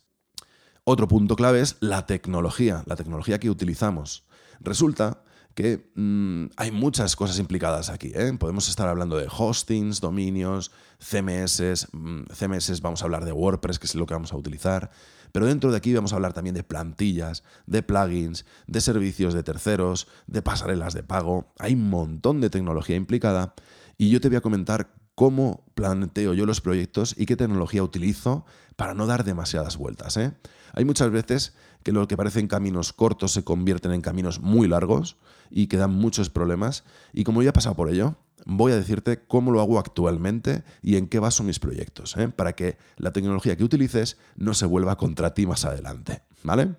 Otro 0.84 1.08
punto 1.08 1.36
clave 1.36 1.62
es 1.62 1.78
la 1.80 2.06
tecnología, 2.06 2.84
la 2.86 2.96
tecnología 2.96 3.40
que 3.40 3.50
utilizamos. 3.50 4.28
Resulta 4.60 5.24
que 5.56 5.90
mm, 5.96 6.48
hay 6.58 6.72
muchas 6.72 7.16
cosas 7.16 7.40
implicadas 7.40 7.90
aquí. 7.90 8.12
¿eh? 8.14 8.34
Podemos 8.38 8.68
estar 8.70 8.88
hablando 8.88 9.18
de 9.18 9.28
hostings, 9.30 10.02
dominios, 10.02 10.72
CMS, 11.00 11.88
mm, 11.94 12.26
CMS 12.34 12.82
vamos 12.82 13.02
a 13.02 13.06
hablar 13.06 13.26
de 13.26 13.32
WordPress, 13.32 13.80
que 13.80 13.88
es 13.88 13.96
lo 13.96 14.06
que 14.06 14.14
vamos 14.14 14.34
a 14.34 14.38
utilizar, 14.38 14.92
pero 15.32 15.46
dentro 15.46 15.72
de 15.72 15.78
aquí 15.78 15.94
vamos 15.94 16.12
a 16.12 16.18
hablar 16.18 16.34
también 16.34 16.56
de 16.56 16.64
plantillas, 16.64 17.44
de 17.66 17.82
plugins, 17.84 18.46
de 18.68 18.82
servicios 18.82 19.34
de 19.34 19.44
terceros, 19.44 20.08
de 20.28 20.42
pasarelas 20.42 20.94
de 20.94 21.04
pago. 21.04 21.54
Hay 21.58 21.74
un 21.74 21.90
montón 21.90 22.42
de 22.42 22.50
tecnología 22.50 22.98
implicada 22.98 23.54
y 23.98 24.10
yo 24.10 24.20
te 24.20 24.28
voy 24.28 24.38
a 24.38 24.42
comentar 24.42 24.94
cómo 25.16 25.66
planteo 25.74 26.34
yo 26.34 26.46
los 26.46 26.60
proyectos 26.60 27.16
y 27.18 27.26
qué 27.26 27.38
tecnología 27.38 27.82
utilizo 27.82 28.46
para 28.76 28.94
no 28.94 29.08
dar 29.08 29.24
demasiadas 29.24 29.78
vueltas. 29.78 30.18
¿eh? 30.18 30.34
Hay 30.74 30.84
muchas 30.84 31.10
veces 31.10 31.54
que 31.86 31.92
lo 31.92 32.08
que 32.08 32.18
parecen 32.18 32.48
caminos 32.48 32.94
cortos 32.94 33.32
se 33.32 33.44
convierten 33.44 33.92
en 33.92 34.02
caminos 34.02 34.40
muy 34.40 34.68
largos 34.68 35.18
y 35.52 35.68
que 35.68 35.78
dan 35.78 35.92
muchos 35.92 36.32
problemas. 36.32 36.84
Y 37.14 37.24
como 37.24 37.44
ya 37.44 37.52
he 37.52 37.54
pasado 37.54 37.76
por 37.76 37.92
ello, 37.92 38.16
voy 38.48 38.72
a 38.72 38.76
decirte 38.76 39.24
cómo 39.28 39.52
lo 39.52 39.62
hago 39.62 39.78
actualmente 39.78 40.64
y 40.82 40.96
en 40.96 41.08
qué 41.08 41.20
baso 41.20 41.44
mis 41.44 41.60
proyectos, 41.60 42.18
¿eh? 42.18 42.28
para 42.28 42.54
que 42.54 42.80
la 42.98 43.12
tecnología 43.14 43.56
que 43.56 43.64
utilices 43.64 44.18
no 44.36 44.56
se 44.56 44.66
vuelva 44.66 44.98
contra 44.98 45.36
ti 45.36 45.46
más 45.46 45.64
adelante. 45.64 46.24
¿Vale? 46.42 46.76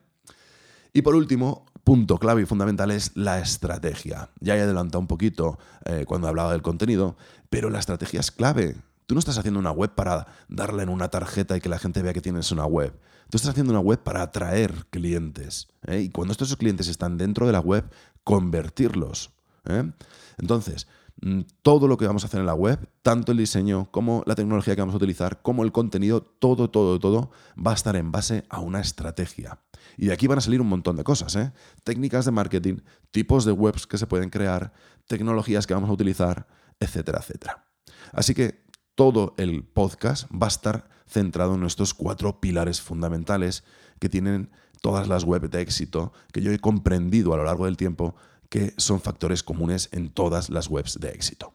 Y 0.93 1.03
por 1.03 1.15
último, 1.15 1.67
punto 1.85 2.19
clave 2.19 2.43
y 2.43 2.47
fundamental 2.47 2.91
es 2.91 3.13
la 3.15 3.39
estrategia. 3.39 4.31
Ya 4.41 4.57
he 4.57 4.61
adelantado 4.61 4.99
un 4.99 5.07
poquito 5.07 5.57
eh, 5.85 6.05
cuando 6.05 6.27
hablaba 6.27 6.51
del 6.51 6.63
contenido, 6.63 7.17
pero 7.49 7.71
la 7.71 7.79
estrategia 7.79 8.19
es 8.19 8.33
clave. 8.33 8.75
Tú 9.07 9.15
no 9.15 9.21
estás 9.21 9.39
haciendo 9.39 9.61
una 9.61 9.71
web 9.71 9.95
para 9.95 10.27
darle 10.49 10.83
en 10.83 10.89
una 10.89 11.09
tarjeta 11.09 11.57
y 11.57 11.61
que 11.61 11.69
la 11.69 11.79
gente 11.79 12.03
vea 12.03 12.13
que 12.13 12.21
tienes 12.21 12.51
una 12.51 12.67
web. 12.67 12.93
Tú 13.31 13.37
estás 13.37 13.51
haciendo 13.51 13.73
una 13.73 13.81
web 13.81 14.01
para 14.03 14.23
atraer 14.23 14.87
clientes. 14.91 15.69
¿eh? 15.87 16.01
Y 16.01 16.11
cuando 16.11 16.33
estos 16.33 16.55
clientes 16.57 16.89
están 16.89 17.17
dentro 17.17 17.47
de 17.47 17.53
la 17.53 17.61
web, 17.61 17.89
convertirlos. 18.25 19.31
¿eh? 19.67 19.93
Entonces, 20.39 20.89
mm, 21.23 21.43
todo 21.63 21.87
lo 21.87 21.97
que 21.97 22.07
vamos 22.07 22.25
a 22.25 22.27
hacer 22.27 22.41
en 22.41 22.47
la 22.47 22.55
web, 22.55 22.89
tanto 23.03 23.31
el 23.31 23.39
diseño 23.39 23.89
como 23.93 24.25
la 24.27 24.35
tecnología 24.35 24.75
que 24.75 24.83
vamos 24.83 24.95
a 24.95 24.99
utilizar, 24.99 25.41
como 25.41 25.63
el 25.63 25.71
contenido, 25.71 26.21
todo, 26.23 26.69
todo, 26.69 26.99
todo, 26.99 27.31
va 27.57 27.71
a 27.71 27.75
estar 27.75 27.95
en 27.95 28.11
base 28.11 28.45
a 28.49 28.59
una 28.59 28.81
estrategia. 28.81 29.61
Y 29.97 30.07
de 30.07 30.15
aquí 30.15 30.27
van 30.27 30.39
a 30.39 30.43
salir 30.43 30.61
un 30.61 30.69
montón 30.69 30.97
de 30.97 31.05
cosas, 31.05 31.37
¿eh? 31.37 31.53
Técnicas 31.85 32.25
de 32.25 32.33
marketing, 32.33 32.79
tipos 33.13 33.45
de 33.45 33.53
webs 33.53 33.87
que 33.87 33.99
se 33.99 34.09
pueden 34.09 34.31
crear, 34.31 34.73
tecnologías 35.07 35.65
que 35.65 35.75
vamos 35.75 35.91
a 35.91 35.93
utilizar, 35.93 36.49
etcétera, 36.81 37.21
etcétera. 37.21 37.67
Así 38.13 38.35
que 38.35 38.66
todo 38.97 39.35
el 39.37 39.63
podcast 39.63 40.29
va 40.33 40.47
a 40.47 40.49
estar 40.49 40.89
centrado 41.07 41.55
en 41.55 41.63
estos 41.63 41.95
cuatro 41.95 42.41
pilares 42.41 42.81
fundamentales 42.81 43.63
que 44.01 44.09
tienen 44.09 44.51
todas 44.81 45.07
las 45.07 45.23
webs 45.23 45.51
de 45.51 45.61
éxito, 45.61 46.13
que 46.33 46.41
yo 46.41 46.51
he 46.51 46.59
comprendido 46.59 47.33
a 47.33 47.37
lo 47.37 47.45
largo 47.45 47.67
del 47.67 47.77
tiempo 47.77 48.17
que 48.49 48.75
son 48.77 49.01
factores 49.01 49.43
comunes 49.43 49.89
en 49.93 50.09
todas 50.09 50.51
las 50.51 50.69
webs 50.69 50.99
de 50.99 51.11
éxito. 51.11 51.55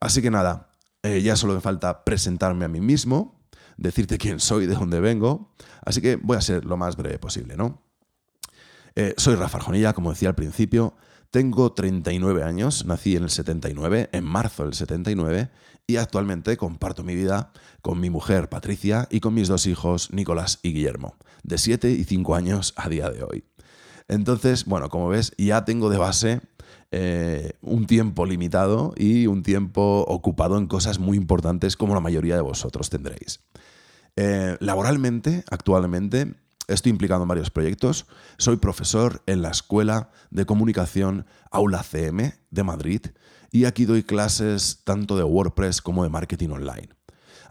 Así 0.00 0.22
que 0.22 0.30
nada, 0.30 0.70
eh, 1.02 1.22
ya 1.22 1.36
solo 1.36 1.54
me 1.54 1.60
falta 1.60 2.04
presentarme 2.04 2.64
a 2.64 2.68
mí 2.68 2.80
mismo, 2.80 3.40
decirte 3.76 4.16
quién 4.16 4.40
soy, 4.40 4.66
de 4.66 4.74
dónde 4.74 5.00
vengo. 5.00 5.52
Así 5.84 6.00
que 6.00 6.16
voy 6.16 6.36
a 6.36 6.40
ser 6.40 6.64
lo 6.64 6.76
más 6.76 6.96
breve 6.96 7.18
posible, 7.18 7.56
¿no? 7.56 7.82
Eh, 8.94 9.14
soy 9.16 9.34
Rafa 9.34 9.58
Arjonilla, 9.58 9.92
como 9.92 10.10
decía 10.10 10.28
al 10.30 10.34
principio. 10.34 10.96
Tengo 11.30 11.72
39 11.72 12.42
años, 12.42 12.86
nací 12.86 13.14
en 13.14 13.24
el 13.24 13.30
79, 13.30 14.08
en 14.12 14.24
marzo 14.24 14.64
del 14.64 14.72
79, 14.72 15.50
y 15.86 15.96
actualmente 15.96 16.56
comparto 16.56 17.04
mi 17.04 17.14
vida 17.14 17.52
con 17.82 18.00
mi 18.00 18.08
mujer 18.08 18.48
Patricia 18.48 19.06
y 19.10 19.20
con 19.20 19.34
mis 19.34 19.48
dos 19.48 19.66
hijos 19.66 20.10
Nicolás 20.10 20.58
y 20.62 20.72
Guillermo, 20.72 21.16
de 21.42 21.58
7 21.58 21.90
y 21.90 22.04
5 22.04 22.34
años 22.34 22.72
a 22.76 22.88
día 22.88 23.10
de 23.10 23.22
hoy. 23.24 23.44
Entonces, 24.08 24.64
bueno, 24.64 24.88
como 24.88 25.08
ves, 25.08 25.34
ya 25.36 25.66
tengo 25.66 25.90
de 25.90 25.98
base 25.98 26.40
eh, 26.92 27.52
un 27.60 27.86
tiempo 27.86 28.24
limitado 28.24 28.94
y 28.96 29.26
un 29.26 29.42
tiempo 29.42 30.06
ocupado 30.08 30.56
en 30.56 30.66
cosas 30.66 30.98
muy 30.98 31.18
importantes 31.18 31.76
como 31.76 31.94
la 31.94 32.00
mayoría 32.00 32.36
de 32.36 32.42
vosotros 32.42 32.88
tendréis. 32.88 33.40
Eh, 34.16 34.56
laboralmente, 34.60 35.44
actualmente, 35.50 36.34
estoy 36.68 36.90
implicado 36.90 37.22
en 37.22 37.28
varios 37.28 37.50
proyectos. 37.50 38.06
Soy 38.36 38.56
profesor 38.58 39.22
en 39.26 39.42
la 39.42 39.50
Escuela 39.50 40.10
de 40.30 40.46
Comunicación 40.46 41.26
Aula 41.50 41.82
CM 41.82 42.34
de 42.50 42.62
Madrid 42.62 43.00
y 43.50 43.64
aquí 43.64 43.86
doy 43.86 44.02
clases 44.02 44.82
tanto 44.84 45.16
de 45.16 45.24
WordPress 45.24 45.82
como 45.82 46.04
de 46.04 46.10
marketing 46.10 46.50
online. 46.50 46.90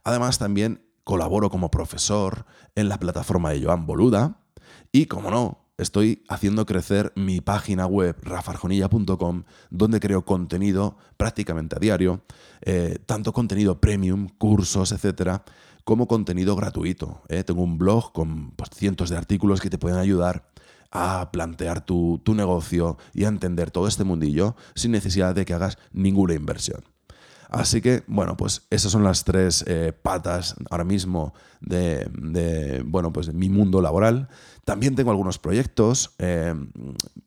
Además, 0.04 0.38
también 0.38 0.86
colaboro 1.04 1.50
como 1.50 1.72
profesor 1.72 2.46
en 2.76 2.90
la 2.90 3.00
plataforma 3.00 3.50
de 3.50 3.64
Joan 3.64 3.86
Boluda 3.86 4.40
y, 4.92 5.08
como 5.08 5.32
no, 5.32 5.68
estoy 5.78 6.24
haciendo 6.28 6.66
crecer 6.66 7.14
mi 7.16 7.42
página 7.42 7.86
web 7.86 8.16
rafarjonilla.com 8.22 9.44
donde 9.70 10.00
creo 10.00 10.26
contenido 10.26 10.98
prácticamente 11.18 11.76
a 11.76 11.80
diario, 11.80 12.24
eh, 12.62 13.00
tanto 13.06 13.34
contenido 13.34 13.80
premium, 13.80 14.28
cursos, 14.38 14.92
etcétera, 14.92 15.44
como 15.88 16.06
contenido 16.06 16.58
gratuito. 16.58 17.22
¿eh? 17.30 17.46
Tengo 17.46 17.64
un 17.64 17.78
blog 17.78 18.12
con 18.12 18.52
pues, 18.52 18.72
cientos 18.76 19.10
de 19.10 19.16
artículos 19.16 19.62
que 19.62 19.70
te 19.70 19.78
pueden 19.78 19.98
ayudar 19.98 20.50
a 20.92 21.32
plantear 21.32 21.86
tu, 21.86 22.22
negocio 22.28 22.98
y 23.14 23.24
a 23.24 23.30
entender 23.30 23.72
todo 23.72 23.88
este 23.88 24.04
mundillo 24.04 24.58
sin 24.76 24.92
necesidad 24.92 25.34
de 25.34 25.46
que 25.46 25.54
hagas 25.54 25.78
ninguna 25.94 26.34
inversión. 26.34 26.84
Así 27.50 27.80
que, 27.80 28.04
bueno, 28.08 28.36
pues 28.36 28.68
esas 28.70 28.92
son 28.92 29.06
las 29.06 29.24
tres 29.24 29.64
eh, 29.66 29.94
patas 29.94 30.56
ahora 30.70 30.84
mismo 30.84 31.34
de, 31.62 32.84
bueno, 32.86 33.14
pues 33.14 33.34
mi 33.34 33.48
mundo 33.48 33.82
laboral. 33.82 34.28
También 34.66 34.94
tengo 34.94 35.12
algunos 35.12 35.40
proyectos. 35.40 36.16
Eh, 36.20 36.54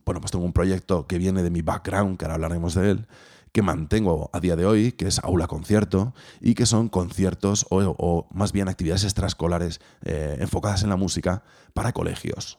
bueno, 0.04 0.20
pues 0.20 0.32
tengo 0.32 0.44
un 0.44 0.52
proyecto 0.52 1.06
que 1.06 1.16
viene 1.16 1.42
de 1.42 1.48
mi 1.48 1.62
background, 1.62 2.18
que 2.18 2.26
ahora 2.26 2.34
hablaremos 2.34 2.74
de 2.74 2.90
él, 2.90 3.06
que 3.52 3.62
mantengo 3.62 4.30
a 4.32 4.40
día 4.40 4.56
de 4.56 4.66
hoy, 4.66 4.92
que 4.92 5.06
es 5.06 5.18
aula 5.20 5.46
concierto, 5.46 6.14
y 6.40 6.54
que 6.54 6.66
son 6.66 6.88
conciertos 6.88 7.66
o, 7.70 8.28
más 8.32 8.52
bien 8.52 8.68
actividades 8.68 9.04
extraescolares 9.04 9.80
eh, 10.04 10.36
enfocadas 10.40 10.82
en 10.82 10.90
la 10.90 10.96
música 10.96 11.42
para 11.74 11.92
colegios. 11.92 12.58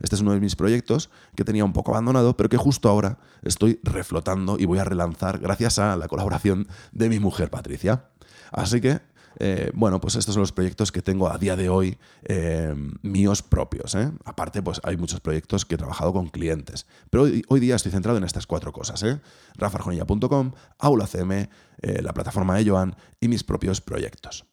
Este 0.00 0.16
es 0.16 0.20
uno 0.20 0.32
de 0.32 0.40
mis 0.40 0.56
proyectos 0.56 1.10
que 1.34 1.44
tenía 1.44 1.64
un 1.64 1.72
poco 1.72 1.92
abandonado, 1.92 2.36
pero 2.36 2.48
que 2.48 2.56
justo 2.56 2.88
ahora 2.88 3.18
estoy 3.42 3.80
reflotando 3.82 4.58
y 4.58 4.66
voy 4.66 4.78
a 4.78 4.84
relanzar 4.84 5.38
gracias 5.38 5.78
a 5.78 5.96
la 5.96 6.08
colaboración 6.08 6.68
de 6.92 7.08
mi 7.08 7.18
mujer 7.18 7.50
Patricia. 7.50 8.10
Así 8.52 8.80
que 8.80 9.00
eh, 9.38 9.70
bueno, 9.74 10.00
pues 10.00 10.16
estos 10.16 10.34
son 10.34 10.40
los 10.40 10.52
proyectos 10.52 10.92
que 10.92 11.02
tengo 11.02 11.30
a 11.30 11.38
día 11.38 11.56
de 11.56 11.68
hoy 11.68 11.98
eh, 12.24 12.74
míos 13.02 13.42
propios. 13.42 13.94
¿eh? 13.94 14.10
Aparte, 14.24 14.62
pues 14.62 14.80
hay 14.84 14.96
muchos 14.96 15.20
proyectos 15.20 15.64
que 15.64 15.74
he 15.74 15.78
trabajado 15.78 16.12
con 16.12 16.28
clientes. 16.28 16.86
Pero 17.10 17.24
hoy, 17.48 17.60
día 17.60 17.76
estoy 17.76 17.92
centrado 17.92 18.18
en 18.18 18.24
estas 18.24 18.46
cuatro 18.46 18.72
cosas. 18.72 19.02
¿eh? 19.02 19.20
rafarjonilla.com, 19.54 20.52
AulaCM, 20.78 21.48
la 21.82 22.12
plataforma 22.12 22.56
de 22.56 22.68
Joan 22.68 22.96
y 23.20 23.28
mis 23.28 23.44
propios 23.44 23.80
proyectos. 23.80 24.46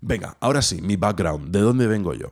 Venga, 0.00 0.36
ahora 0.40 0.62
sí, 0.62 0.82
mi 0.82 0.96
background, 0.96 1.50
¿de 1.50 1.60
dónde 1.60 1.86
vengo 1.86 2.12
yo? 2.14 2.30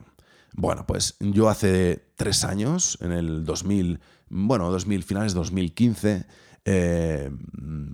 Bueno, 0.53 0.85
pues 0.85 1.15
yo 1.19 1.49
hace 1.49 2.03
tres 2.17 2.43
años, 2.43 2.97
en 3.01 3.13
el 3.13 3.45
2000, 3.45 3.99
bueno, 4.29 4.69
2000, 4.69 5.03
finales 5.03 5.33
2015, 5.33 6.25
eh, 6.65 7.31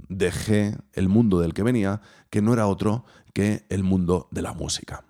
dejé 0.09 0.77
el 0.93 1.09
mundo 1.09 1.39
del 1.39 1.53
que 1.53 1.63
venía, 1.63 2.01
que 2.29 2.41
no 2.41 2.53
era 2.53 2.67
otro 2.67 3.05
que 3.33 3.65
el 3.69 3.83
mundo 3.83 4.27
de 4.31 4.41
la 4.41 4.53
música. 4.53 5.03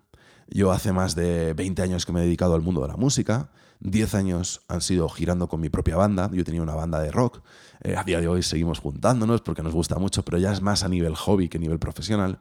Yo 0.50 0.72
hace 0.72 0.94
más 0.94 1.16
de 1.16 1.54
20 1.54 1.82
años 1.82 2.06
que 2.06 2.12
me 2.12 2.22
he 2.22 2.24
dedicado 2.24 2.56
al 2.56 2.62
mundo 2.62 2.82
de 2.82 2.88
la 2.88 2.98
música, 2.98 3.50
10 3.80 4.16
años 4.16 4.62
han 4.68 4.82
sido 4.82 5.08
girando 5.10 5.48
con 5.48 5.60
mi 5.60 5.70
propia 5.70 5.98
banda, 5.98 6.30
yo 6.34 6.44
tenía 6.44 6.62
una 6.62 6.76
banda 6.76 7.00
de 7.00 7.12
rock, 7.12 7.42
eh, 7.84 7.96
a 7.96 8.04
día 8.04 8.20
de 8.20 8.28
hoy 8.28 8.44
seguimos 8.44 8.80
juntándonos 8.80 9.42
porque 9.42 9.62
nos 9.62 9.74
gusta 9.74 10.00
mucho, 10.00 10.24
pero 10.24 10.38
ya 10.38 10.52
es 10.52 10.62
más 10.62 10.84
a 10.84 10.90
nivel 10.90 11.16
hobby 11.16 11.50
que 11.50 11.58
a 11.58 11.62
nivel 11.62 11.80
profesional. 11.80 12.40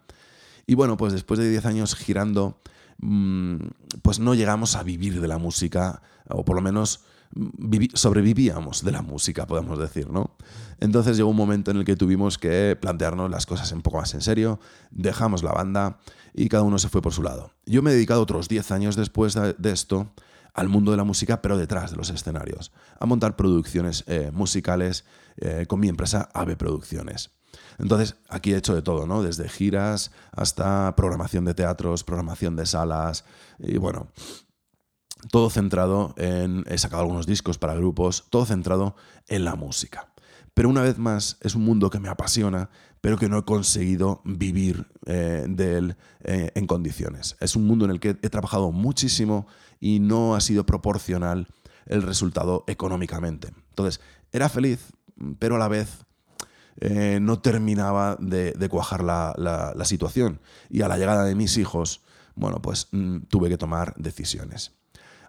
Y 0.67 0.75
bueno, 0.75 0.97
pues 0.97 1.13
después 1.13 1.39
de 1.39 1.49
10 1.51 1.67
años 1.67 1.95
girando, 1.95 2.61
mm, 2.99 3.57
pues 4.03 4.19
no 4.19 4.35
llegamos 4.35 4.77
a 4.77 4.83
vivir 4.83 5.21
de 5.21 5.29
la 5.29 5.39
música, 5.39 6.03
o 6.29 6.45
por 6.45 6.57
lo 6.57 6.63
menos 6.63 7.05
sobrevivíamos 7.95 8.85
de 8.85 8.93
la 8.93 9.03
música, 9.03 9.47
podemos 9.47 9.79
decir, 9.79 10.11
¿no? 10.11 10.37
Entonces 10.81 11.17
llegó 11.17 11.31
un 11.31 11.37
momento 11.37 11.71
en 11.71 11.79
el 11.79 11.85
que 11.85 11.97
tuvimos 11.97 12.39
que 12.39 12.77
plantearnos 12.81 13.31
las 13.31 13.47
cosas 13.47 13.71
un 13.73 13.83
poco 13.83 13.99
más 13.99 14.15
en 14.15 14.21
serio, 14.21 14.61
dejamos 14.91 15.43
la 15.43 15.53
banda 15.53 15.99
y 16.35 16.49
cada 16.49 16.63
uno 16.63 16.79
se 16.79 16.89
fue 16.89 17.03
por 17.03 17.13
su 17.13 17.23
lado. 17.23 17.53
Yo 17.65 17.83
me 17.83 17.91
he 17.91 17.95
dedicado 17.95 18.23
otros 18.23 18.49
10 18.49 18.71
años 18.73 18.97
después 18.97 19.35
de 19.35 19.71
esto 19.71 20.13
al 20.57 20.69
mundo 20.69 20.91
de 20.91 20.97
la 20.97 21.05
música, 21.05 21.43
pero 21.43 21.59
detrás 21.59 21.91
de 21.91 21.97
los 21.97 22.11
escenarios, 22.11 22.73
a 22.99 23.07
montar 23.07 23.37
producciones 23.37 24.05
eh, 24.07 24.31
musicales 24.33 25.05
eh, 25.37 25.67
con 25.69 25.81
mi 25.81 25.89
empresa 25.89 26.31
AVE 26.33 26.57
Producciones. 26.57 27.31
Entonces, 27.79 28.17
aquí 28.29 28.55
he 28.55 28.57
hecho 28.57 28.75
de 28.75 28.81
todo, 28.81 29.07
¿no? 29.07 29.23
Desde 29.23 29.49
giras 29.51 30.11
hasta 30.33 30.97
programación 30.97 31.45
de 31.45 31.53
teatros, 31.53 32.05
programación 32.05 32.57
de 32.57 32.65
salas, 32.65 33.25
y 33.59 33.77
bueno, 33.77 34.09
todo 35.31 35.51
centrado 35.51 36.15
en, 36.17 36.65
he 36.69 36.79
sacado 36.79 37.03
algunos 37.03 37.27
discos 37.27 37.59
para 37.59 37.75
grupos, 37.75 38.27
todo 38.31 38.45
centrado 38.45 38.97
en 39.29 39.45
la 39.45 39.55
música. 39.55 40.09
Pero 40.55 40.69
una 40.69 40.83
vez 40.83 40.99
más, 40.99 41.37
es 41.43 41.55
un 41.55 41.65
mundo 41.65 41.91
que 41.91 42.01
me 42.01 42.09
apasiona, 42.09 42.71
pero 43.01 43.19
que 43.19 43.29
no 43.29 43.39
he 43.39 43.45
conseguido 43.45 44.23
vivir 44.25 44.87
eh, 45.05 45.45
de 45.49 45.79
él 45.79 45.97
eh, 46.25 46.51
en 46.55 46.67
condiciones. 46.67 47.37
Es 47.41 47.57
un 47.57 47.67
mundo 47.67 47.85
en 47.85 47.91
el 47.91 48.01
que 48.01 48.17
he 48.23 48.31
trabajado 48.31 48.73
muchísimo 48.73 49.47
y 49.81 50.01
no 50.01 50.35
ha 50.35 50.41
sido 50.41 50.65
proporcional 50.65 51.47
el 51.87 52.03
resultado 52.03 52.65
económicamente. 52.67 53.53
Entonces, 53.69 54.01
era 54.33 54.49
feliz, 54.49 54.93
pero 55.39 55.57
a 55.57 55.59
la 55.59 55.69
vez 55.69 56.07
eh, 56.81 57.19
no 57.21 57.39
terminaba 57.41 58.17
de, 58.21 58.69
cuajar 58.69 59.03
la, 59.03 59.75
situación. 59.85 60.41
Y 60.69 60.83
a 60.83 60.89
la 60.89 60.99
llegada 60.99 61.25
de 61.25 61.35
mis 61.35 61.57
hijos, 61.57 62.03
bueno, 62.35 62.61
pues 62.61 62.89
mm, 62.93 63.21
tuve 63.29 63.49
que 63.49 63.59
tomar 63.59 63.95
decisiones. 63.97 64.73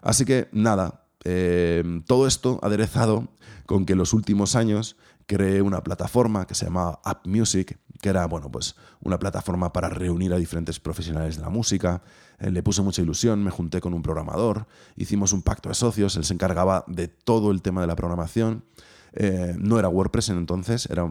Así 0.02 0.24
que 0.24 0.48
nada, 0.52 1.04
eh, 1.24 1.82
todo 2.06 2.26
esto 2.26 2.58
aderezado 2.62 3.28
con 3.66 3.84
que 3.84 3.92
en 3.92 3.98
los 3.98 4.12
últimos 4.12 4.56
años 4.56 4.96
creé 5.26 5.60
una 5.60 5.82
plataforma 5.82 6.46
que 6.46 6.54
se 6.54 6.64
llamaba 6.64 7.00
App 7.04 7.26
Music, 7.26 7.78
que 8.00 8.08
era, 8.08 8.26
bueno, 8.26 8.50
pues 8.50 8.76
una 9.00 9.18
plataforma 9.18 9.72
para 9.72 9.88
reunir 9.90 10.32
a 10.32 10.38
diferentes 10.38 10.80
profesionales 10.80 11.36
de 11.36 11.42
la 11.42 11.50
música. 11.50 12.02
Eh, 12.38 12.50
le 12.50 12.62
puse 12.62 12.80
mucha 12.82 13.02
ilusión, 13.02 13.42
me 13.44 13.50
junté 13.50 13.80
con 13.80 13.92
un 13.92 14.02
programador, 14.02 14.66
hicimos 14.96 15.32
un 15.32 15.42
pacto 15.42 15.68
de 15.68 15.74
socios, 15.74 16.16
él 16.16 16.24
se 16.24 16.32
encargaba 16.32 16.84
de 16.86 17.08
todo 17.08 17.50
el 17.50 17.60
tema 17.60 17.82
de 17.82 17.88
la 17.88 17.96
programación. 17.96 18.64
Eh, 19.12 19.54
no 19.58 19.78
era 19.78 19.88
WordPress 19.88 20.30
en 20.30 20.38
entonces, 20.38 20.86
era 20.86 21.06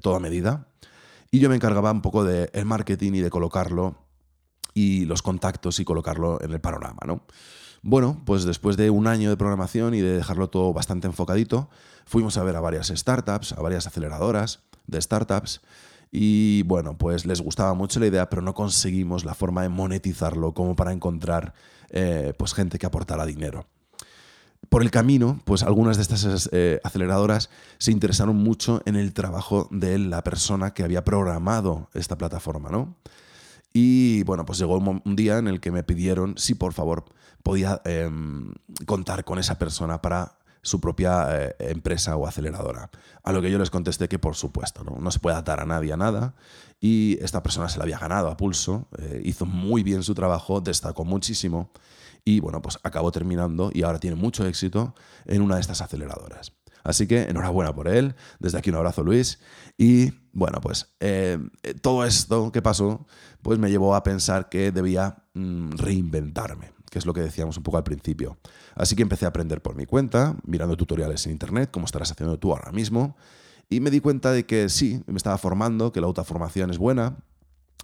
toda 0.00 0.18
medida. 0.18 0.68
Y 1.30 1.40
yo 1.40 1.48
me 1.48 1.56
encargaba 1.56 1.90
un 1.90 2.02
poco 2.02 2.24
del 2.24 2.50
el 2.52 2.64
marketing 2.64 3.12
y 3.14 3.20
de 3.20 3.30
colocarlo 3.30 3.96
y 4.74 5.04
los 5.06 5.22
contactos 5.22 5.80
y 5.80 5.84
colocarlo 5.84 6.40
en 6.42 6.52
el 6.52 6.60
panorama, 6.60 7.00
¿no? 7.06 7.26
Bueno, 7.84 8.22
pues 8.24 8.44
después 8.44 8.76
de 8.76 8.90
un 8.90 9.08
año 9.08 9.28
de 9.28 9.36
programación 9.36 9.94
y 9.94 10.00
de 10.00 10.16
dejarlo 10.16 10.48
todo 10.48 10.72
bastante 10.72 11.08
enfocadito, 11.08 11.68
fuimos 12.06 12.36
a 12.36 12.44
ver 12.44 12.54
a 12.54 12.60
varias 12.60 12.92
startups, 12.94 13.52
a 13.52 13.60
varias 13.60 13.88
aceleradoras 13.88 14.60
de 14.86 15.02
startups. 15.02 15.60
Y 16.12 16.62
bueno, 16.62 16.96
pues 16.96 17.26
les 17.26 17.40
gustaba 17.40 17.74
mucho 17.74 17.98
la 17.98 18.06
idea, 18.06 18.30
pero 18.30 18.40
no 18.40 18.54
conseguimos 18.54 19.24
la 19.24 19.34
forma 19.34 19.62
de 19.62 19.68
monetizarlo 19.68 20.54
como 20.54 20.76
para 20.76 20.92
encontrar 20.92 21.54
eh, 21.90 22.34
pues 22.38 22.54
gente 22.54 22.78
que 22.78 22.86
aportara 22.86 23.26
dinero. 23.26 23.66
Por 24.68 24.82
el 24.82 24.92
camino, 24.92 25.40
pues 25.44 25.64
algunas 25.64 25.96
de 25.96 26.02
estas 26.02 26.48
eh, 26.52 26.80
aceleradoras 26.84 27.50
se 27.78 27.90
interesaron 27.90 28.36
mucho 28.36 28.80
en 28.84 28.94
el 28.94 29.12
trabajo 29.12 29.66
de 29.72 29.98
la 29.98 30.22
persona 30.22 30.72
que 30.72 30.84
había 30.84 31.02
programado 31.02 31.90
esta 31.94 32.16
plataforma, 32.16 32.70
¿no? 32.70 32.94
Y 33.72 34.22
bueno, 34.22 34.44
pues 34.44 34.58
llegó 34.58 34.78
un 34.78 35.16
día 35.16 35.38
en 35.38 35.48
el 35.48 35.58
que 35.58 35.72
me 35.72 35.82
pidieron 35.82 36.34
si 36.36 36.54
por 36.54 36.74
favor 36.74 37.06
podía 37.42 37.80
em, 37.84 38.52
contar 38.86 39.24
con 39.24 39.38
esa 39.38 39.58
persona 39.58 40.00
para 40.00 40.38
su 40.62 40.80
propia 40.80 41.26
eh, 41.30 41.56
empresa 41.58 42.16
o 42.16 42.26
aceleradora. 42.26 42.90
A 43.24 43.32
lo 43.32 43.42
que 43.42 43.50
yo 43.50 43.58
les 43.58 43.70
contesté 43.70 44.08
que 44.08 44.18
por 44.18 44.36
supuesto, 44.36 44.84
¿no? 44.84 45.10
se 45.10 45.18
puede 45.18 45.36
atar 45.36 45.60
a 45.60 45.66
nadie 45.66 45.92
a 45.92 45.96
nada. 45.96 46.34
Y 46.80 47.18
esta 47.20 47.42
persona 47.42 47.68
se 47.68 47.78
la 47.78 47.84
había 47.84 47.98
ganado 47.98 48.28
a 48.28 48.36
pulso, 48.36 48.88
eh, 48.98 49.20
hizo 49.24 49.46
muy 49.46 49.82
bien 49.82 50.02
su 50.02 50.14
trabajo, 50.14 50.60
destacó 50.60 51.04
muchísimo 51.04 51.70
y 52.24 52.40
bueno, 52.40 52.62
pues 52.62 52.78
acabó 52.82 53.12
terminando 53.12 53.70
y 53.72 53.82
ahora 53.82 53.98
tiene 53.98 54.16
mucho 54.16 54.46
éxito 54.46 54.94
en 55.26 55.42
una 55.42 55.56
de 55.56 55.60
estas 55.60 55.80
aceleradoras. 55.80 56.52
Así 56.84 57.06
que 57.06 57.22
enhorabuena 57.22 57.72
por 57.72 57.86
él, 57.86 58.16
desde 58.40 58.58
aquí 58.58 58.70
un 58.70 58.76
abrazo 58.76 59.04
Luis 59.04 59.38
y 59.78 60.12
bueno, 60.32 60.60
pues 60.60 60.94
eh, 60.98 61.38
todo 61.80 62.04
esto 62.04 62.50
que 62.50 62.62
pasó 62.62 63.06
pues 63.42 63.60
me 63.60 63.70
llevó 63.70 63.94
a 63.94 64.02
pensar 64.02 64.48
que 64.48 64.72
debía 64.72 65.24
mm, 65.34 65.72
reinventarme 65.76 66.72
que 66.92 66.98
es 66.98 67.06
lo 67.06 67.14
que 67.14 67.22
decíamos 67.22 67.56
un 67.56 67.62
poco 67.62 67.78
al 67.78 67.84
principio. 67.84 68.36
Así 68.74 68.94
que 68.94 69.02
empecé 69.02 69.24
a 69.24 69.28
aprender 69.28 69.62
por 69.62 69.74
mi 69.74 69.86
cuenta, 69.86 70.36
mirando 70.44 70.76
tutoriales 70.76 71.24
en 71.24 71.32
Internet, 71.32 71.70
como 71.70 71.86
estarás 71.86 72.12
haciendo 72.12 72.38
tú 72.38 72.52
ahora 72.52 72.70
mismo, 72.70 73.16
y 73.70 73.80
me 73.80 73.90
di 73.90 74.00
cuenta 74.00 74.30
de 74.30 74.44
que 74.44 74.68
sí, 74.68 75.02
me 75.06 75.16
estaba 75.16 75.38
formando, 75.38 75.90
que 75.90 76.02
la 76.02 76.06
autoformación 76.06 76.68
es 76.68 76.76
buena, 76.76 77.16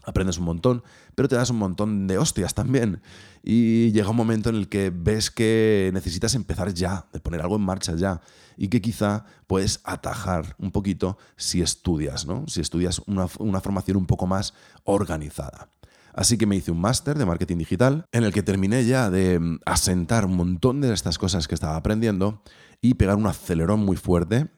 aprendes 0.05 0.37
un 0.37 0.45
montón, 0.45 0.83
pero 1.15 1.27
te 1.27 1.37
das 1.37 1.49
un 1.49 1.57
montón 1.57 2.07
de 2.07 2.19
hostias 2.19 2.53
también. 2.53 3.01
Y 3.43 3.93
llega 3.93 4.11
un 4.11 4.17
momento 4.17 4.51
en 4.51 4.57
el 4.57 4.69
que 4.69 4.93
ves 4.95 5.31
que 5.31 5.91
necesitas 5.95 6.35
empezar 6.35 6.75
ya, 6.75 7.07
de 7.11 7.21
poner 7.21 7.41
algo 7.41 7.57
en 7.57 7.63
marcha 7.63 7.95
ya, 7.97 8.21
y 8.59 8.69
que 8.69 8.83
quizá 8.83 9.25
puedes 9.47 9.81
atajar 9.85 10.55
un 10.59 10.71
poquito 10.71 11.17
si 11.39 11.63
estudias, 11.63 12.27
¿no? 12.27 12.47
Si 12.47 12.61
estudias 12.61 13.01
una, 13.07 13.27
una 13.39 13.63
formación 13.63 13.97
un 13.97 14.07
poco 14.07 14.27
más 14.27 14.53
organizada. 14.85 15.71
Así 16.15 16.39
que 16.39 16.47
me 16.47 16.57
hice 16.57 16.71
un 16.71 16.81
máster 16.81 17.17
de 17.17 17.27
marketing 17.27 17.59
digital 17.59 18.07
en 18.13 18.25
el 18.25 18.33
que 18.33 18.43
terminé 18.43 18.85
ya 18.85 19.11
de 19.11 19.39
mm, 19.39 19.61
asentar 19.67 20.25
un 20.25 20.37
montón 20.37 20.81
de 20.81 20.93
estas 20.93 21.19
cosas 21.19 21.49
que 21.49 21.55
estaba 21.55 21.77
aprendiendo 21.77 22.43
y 22.81 22.95
pegar 22.95 23.17
un 23.17 23.27
acelerón 23.27 23.81
muy 23.81 23.97
fuerte 23.97 24.49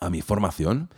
a 0.00 0.10
mi 0.10 0.22
formación. 0.22 0.90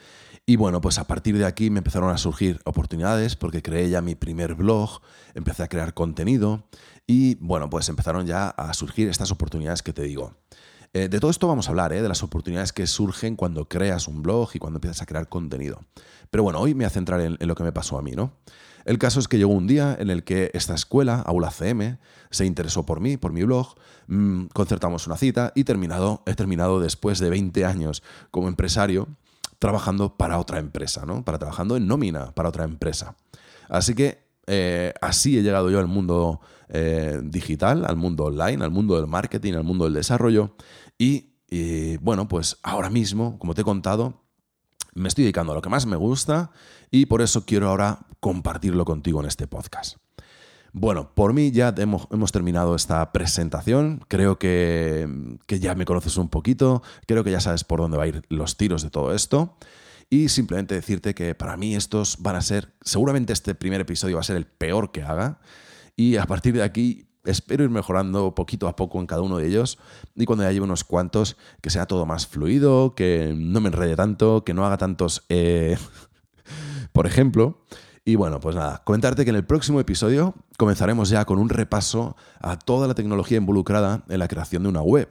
Y 0.47 0.57
bueno, 0.57 0.81
pues 0.81 0.99
a 0.99 1.05
partir 1.05 1.39
de 1.39 1.47
aquí 1.47 1.71
me 1.71 1.79
empezaron 1.79 2.11
a 2.11 2.19
surgir 2.19 2.61
oportunidades 2.65 3.35
porque 3.35 3.63
creé 3.63 3.89
ya 3.89 4.03
mi 4.03 4.15
primer 4.15 4.55
blog, 4.55 5.01
empecé 5.35 5.63
a 5.63 5.69
crear 5.69 5.95
contenido 5.95 6.69
y 7.07 7.37
bueno, 7.37 7.71
pues 7.71 7.89
empezaron 7.89 8.27
ya 8.27 8.51
a 8.51 8.75
surgir 8.75 9.09
estas 9.09 9.31
oportunidades 9.31 9.83
que 9.83 9.95
te 9.95 10.03
digo. 10.03 10.37
Eh, 10.97 11.09
de 11.09 11.19
todo 11.19 11.33
esto 11.33 11.49
vamos 11.49 11.67
a 11.67 11.71
hablar, 11.73 11.93
¿eh? 11.93 12.01
de 12.01 12.09
las 12.09 12.23
oportunidades 12.23 12.73
que 12.73 12.87
surgen 12.87 13.35
cuando 13.35 13.69
creas 13.69 14.07
un 14.07 14.23
blog 14.23 14.51
y 14.55 14.61
cuando 14.61 14.77
empiezas 14.77 15.03
a 15.03 15.07
crear 15.07 15.29
contenido. 15.29 15.81
Pero 16.31 16.45
bueno, 16.45 16.61
hoy 16.61 16.73
me 16.73 16.79
voy 16.79 16.85
a 16.85 16.91
centrar 16.91 17.21
en, 17.21 17.37
lo 17.41 17.57
que 17.57 17.65
me 17.65 17.73
pasó 17.73 17.99
a 17.99 18.03
mí, 18.03 18.13
¿no? 18.13 18.35
El 18.85 18.99
caso 18.99 19.19
es 19.19 19.27
que 19.27 19.37
llegó 19.37 19.53
un 19.53 19.67
día 19.67 19.97
en 19.99 20.09
el 20.09 20.23
que 20.23 20.53
esta 20.55 20.73
escuela, 20.75 21.21
Aula 21.27 21.51
CM, 21.51 21.99
se 22.31 22.47
interesó 22.47 22.87
por 22.87 23.01
mí, 23.01 23.17
por 23.17 23.33
mi 23.33 23.43
blog, 23.43 23.75
mm, 24.07 24.47
concertamos 24.53 25.09
una 25.09 25.17
cita 25.17 25.51
y 25.57 25.65
terminado, 25.65 26.23
he 26.27 26.35
terminado 26.35 26.79
después 26.79 27.19
de 27.19 27.29
20 27.29 27.65
años 27.65 28.05
como 28.31 28.47
empresario 28.47 29.09
trabajando 29.59 30.17
para 30.17 30.39
otra 30.39 30.61
empresa, 30.61 31.05
¿no? 31.07 31.25
Para 31.25 31.39
trabajando 31.39 31.77
en 31.77 31.89
nómina 31.89 32.33
para 32.37 32.51
otra 32.51 32.63
empresa. 32.63 33.17
Así 33.69 33.95
que 33.95 34.23
eh, 34.47 34.93
así 35.01 35.39
he 35.39 35.43
llegado 35.43 35.71
yo 35.71 35.81
al 35.81 35.89
mundo 35.89 36.41
digital, 37.23 37.85
al 37.87 37.95
mundo 37.95 38.25
online, 38.25 38.65
al 38.65 38.71
mundo 38.73 38.97
del 38.97 39.07
marketing, 39.07 39.53
al 39.53 39.63
mundo 39.63 39.85
del 39.85 39.95
desarrollo. 39.95 40.57
Y, 40.99 41.97
bueno, 41.99 42.29
pues 42.29 42.59
ahora 42.63 42.91
mismo, 42.91 43.39
como 43.39 43.55
te 43.55 43.63
he 43.63 43.65
contado, 43.65 44.23
me 44.95 45.09
estoy 45.09 45.25
dedicando 45.25 45.53
a 45.53 45.55
lo 45.55 45.63
que 45.63 45.69
más 45.69 45.87
me 45.87 45.97
gusta 45.97 46.51
y 46.91 47.07
por 47.07 47.21
eso 47.23 47.45
quiero 47.45 47.69
ahora 47.69 48.07
compartirlo 48.21 48.85
contigo 48.85 49.21
en 49.21 49.27
este 49.27 49.47
podcast. 49.47 49.97
Bueno, 50.73 51.15
por 51.15 51.33
mí 51.33 51.53
ya 51.53 51.73
hemos, 51.79 52.33
terminado 52.33 52.75
esta 52.75 53.13
presentación. 53.13 54.05
Creo 54.09 54.41
que, 54.41 55.39
que, 55.47 55.61
ya 55.61 55.77
me 55.77 55.85
conoces 55.85 56.17
un 56.17 56.29
poquito. 56.29 56.83
Creo 57.07 57.23
que 57.23 57.31
ya 57.31 57.41
sabes 57.41 57.63
por 57.63 57.79
dónde 57.79 57.97
va 57.97 58.05
a 58.05 58.09
ir 58.09 58.25
los 58.29 58.57
tiros 58.57 58.83
de 58.83 58.91
todo 58.91 59.15
esto. 59.15 59.57
Y 60.11 60.29
simplemente 60.29 60.75
decirte 60.75 61.15
que 61.15 61.37
para 61.37 61.57
mí 61.57 61.77
estos 61.77 62.19
van 62.21 62.37
a 62.37 62.43
ser, 62.43 62.75
seguramente 62.83 63.33
este 63.33 63.55
primer 63.55 63.81
episodio 63.81 64.17
va 64.17 64.21
a 64.21 64.25
ser 64.25 64.37
el 64.37 64.47
peor 64.47 64.91
que 64.91 65.03
haga. 65.03 65.39
Y 65.97 66.17
a 66.17 66.27
partir 66.27 66.55
de 66.55 66.65
aquí 66.65 67.07
espero 67.25 67.65
ir 67.65 67.71
mejorando 67.71 68.35
poquito 68.35 68.69
a 68.69 68.77
poco 68.77 69.01
en 69.01 69.07
cada 69.07 69.23
uno 69.23 69.39
de 69.39 69.47
ellos 69.47 69.79
y 70.15 70.27
cuando 70.27 70.45
ya 70.45 70.53
lleve 70.53 70.65
unos 70.65 70.85
cuantos 70.85 71.37
que 71.61 71.71
sea 71.71 71.87
todo 71.87 72.07
más 72.07 72.27
fluido, 72.27 72.95
que 72.95 73.35
no 73.37 73.61
me 73.61 73.69
enrede 73.69 73.97
tanto, 73.97 74.45
que 74.45 74.55
no 74.55 74.65
haga 74.65 74.77
tantos, 74.77 75.25
eh, 75.29 75.77
por 76.93 77.07
ejemplo. 77.07 77.59
Y 78.07 78.17
bueno, 78.17 78.39
pues 78.39 78.55
nada, 78.55 78.83
comentarte 78.85 79.25
que 79.25 79.31
en 79.31 79.37
el 79.37 79.47
próximo 79.47 79.81
episodio 79.81 80.35
comenzaremos 80.59 81.09
ya 81.09 81.25
con 81.25 81.39
un 81.39 81.49
repaso 81.49 82.17
a 82.39 82.59
toda 82.59 82.87
la 82.87 82.95
tecnología 82.95 83.39
involucrada 83.39 84.05
en 84.09 84.19
la 84.19 84.29
creación 84.29 84.63
de 84.63 84.69
una 84.69 84.83
web. 84.83 85.09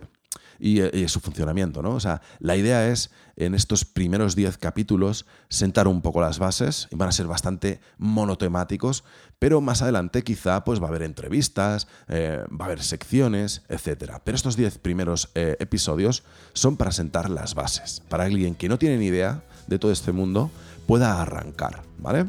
Eh, 0.65 0.89
y, 0.93 1.07
su 1.09 1.19
funcionamiento. 1.19 1.81
¿no? 1.81 1.89
O 1.91 1.99
sea, 1.99 2.21
la 2.39 2.55
idea 2.55 2.87
es 2.87 3.11
en 3.35 3.53
estos 3.53 3.83
primeros 3.83 4.33
10 4.33 4.57
capítulos 4.57 5.25
sentar 5.49 5.89
un 5.89 6.01
poco 6.01 6.21
las 6.21 6.39
bases 6.39 6.87
y 6.89 6.95
van 6.95 7.09
a 7.09 7.11
ser 7.11 7.27
bastante 7.27 7.81
monotemáticos, 7.97 9.03
pero 9.39 9.59
más 9.59 9.81
adelante 9.81 10.23
quizá 10.23 10.63
pues 10.63 10.79
va 10.79 10.85
a 10.85 10.87
haber 10.87 11.03
entrevistas, 11.03 11.87
eh, 12.07 12.45
va 12.49 12.65
a 12.65 12.67
haber 12.67 12.81
secciones, 12.81 13.63
etc. 13.67 14.19
Pero 14.23 14.37
estos 14.37 14.55
10 14.55 14.77
primeros 14.77 15.31
eh, 15.35 15.57
episodios 15.59 16.23
son 16.53 16.77
para 16.77 16.93
sentar 16.93 17.29
las 17.29 17.55
bases, 17.55 18.01
para 18.07 18.23
alguien 18.23 18.55
que 18.55 18.69
no 18.69 18.79
tiene 18.79 18.97
ni 18.97 19.07
idea 19.07 19.43
de 19.67 19.79
todo 19.79 19.91
este 19.91 20.13
mundo 20.13 20.49
pueda 20.87 21.21
arrancar, 21.21 21.81
¿vale? 21.99 22.27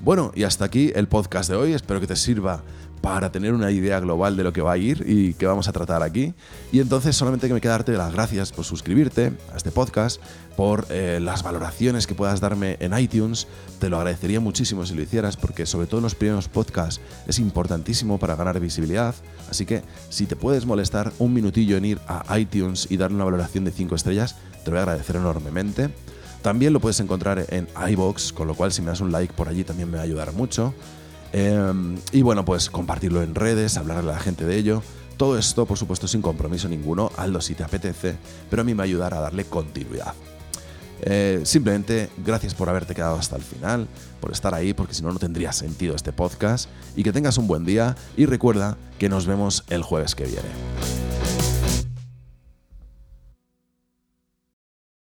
Bueno, 0.00 0.32
y 0.34 0.42
hasta 0.42 0.64
aquí 0.64 0.90
el 0.96 1.06
podcast 1.06 1.48
de 1.48 1.54
hoy, 1.54 1.74
espero 1.74 2.00
que 2.00 2.08
te 2.08 2.16
sirva 2.16 2.64
para 3.02 3.32
tener 3.32 3.52
una 3.52 3.70
idea 3.70 4.00
global 4.00 4.36
de 4.36 4.44
lo 4.44 4.52
que 4.52 4.62
va 4.62 4.72
a 4.72 4.78
ir 4.78 5.04
y 5.06 5.34
que 5.34 5.44
vamos 5.44 5.68
a 5.68 5.72
tratar 5.72 6.02
aquí. 6.02 6.32
Y 6.70 6.80
entonces 6.80 7.16
solamente 7.16 7.48
que 7.48 7.54
me 7.54 7.60
queda 7.60 7.72
darte 7.72 7.92
las 7.92 8.12
gracias 8.12 8.52
por 8.52 8.64
suscribirte 8.64 9.32
a 9.52 9.56
este 9.56 9.72
podcast, 9.72 10.22
por 10.56 10.86
eh, 10.88 11.18
las 11.20 11.42
valoraciones 11.42 12.06
que 12.06 12.14
puedas 12.14 12.40
darme 12.40 12.76
en 12.80 12.96
iTunes. 12.96 13.48
Te 13.80 13.90
lo 13.90 13.96
agradecería 13.98 14.38
muchísimo 14.38 14.86
si 14.86 14.94
lo 14.94 15.02
hicieras 15.02 15.36
porque 15.36 15.66
sobre 15.66 15.88
todo 15.88 15.98
en 15.98 16.04
los 16.04 16.14
primeros 16.14 16.48
podcasts 16.48 17.00
es 17.26 17.40
importantísimo 17.40 18.18
para 18.18 18.36
ganar 18.36 18.60
visibilidad. 18.60 19.16
Así 19.50 19.66
que 19.66 19.82
si 20.08 20.26
te 20.26 20.36
puedes 20.36 20.64
molestar 20.64 21.12
un 21.18 21.34
minutillo 21.34 21.76
en 21.76 21.84
ir 21.84 22.00
a 22.06 22.38
iTunes 22.38 22.86
y 22.88 22.96
darle 22.96 23.16
una 23.16 23.24
valoración 23.24 23.64
de 23.64 23.72
5 23.72 23.96
estrellas, 23.96 24.36
te 24.64 24.70
lo 24.70 24.76
voy 24.76 24.78
a 24.78 24.82
agradecer 24.82 25.16
enormemente. 25.16 25.90
También 26.40 26.72
lo 26.72 26.80
puedes 26.80 27.00
encontrar 27.00 27.46
en 27.50 27.68
iBox, 27.90 28.32
con 28.32 28.46
lo 28.46 28.54
cual 28.54 28.72
si 28.72 28.80
me 28.80 28.88
das 28.88 29.00
un 29.00 29.10
like 29.10 29.34
por 29.34 29.48
allí 29.48 29.64
también 29.64 29.90
me 29.90 29.96
va 29.96 30.02
a 30.02 30.04
ayudar 30.04 30.32
mucho. 30.32 30.72
Em, 31.32 31.98
y 32.12 32.22
bueno, 32.22 32.44
pues 32.44 32.70
compartirlo 32.70 33.22
en 33.22 33.34
redes, 33.34 33.76
hablarle 33.76 34.10
a 34.10 34.14
la 34.14 34.20
gente 34.20 34.44
de 34.44 34.56
ello. 34.56 34.82
Todo 35.16 35.38
esto, 35.38 35.66
por 35.66 35.78
supuesto, 35.78 36.08
sin 36.08 36.22
compromiso 36.22 36.68
ninguno, 36.68 37.10
hazlo 37.16 37.40
si 37.40 37.54
te 37.54 37.62
apetece, 37.62 38.16
pero 38.50 38.62
a 38.62 38.64
mí 38.64 38.72
me 38.72 38.78
va 38.78 38.82
a 38.82 38.86
ayudar 38.86 39.14
a 39.14 39.20
darle 39.20 39.44
continuidad. 39.44 40.14
Eh, 41.04 41.40
simplemente, 41.44 42.10
gracias 42.24 42.54
por 42.54 42.68
haberte 42.68 42.94
quedado 42.94 43.16
hasta 43.16 43.36
el 43.36 43.42
final, 43.42 43.88
por 44.20 44.30
estar 44.32 44.54
ahí, 44.54 44.72
porque 44.72 44.94
si 44.94 45.02
no, 45.02 45.12
no 45.12 45.18
tendría 45.18 45.52
sentido 45.52 45.94
este 45.94 46.12
podcast. 46.12 46.68
Y 46.96 47.02
que 47.02 47.12
tengas 47.12 47.38
un 47.38 47.46
buen 47.46 47.64
día 47.64 47.96
y 48.16 48.26
recuerda 48.26 48.76
que 48.98 49.08
nos 49.08 49.26
vemos 49.26 49.64
el 49.68 49.82
jueves 49.82 50.14
que 50.14 50.24
viene. 50.24 51.11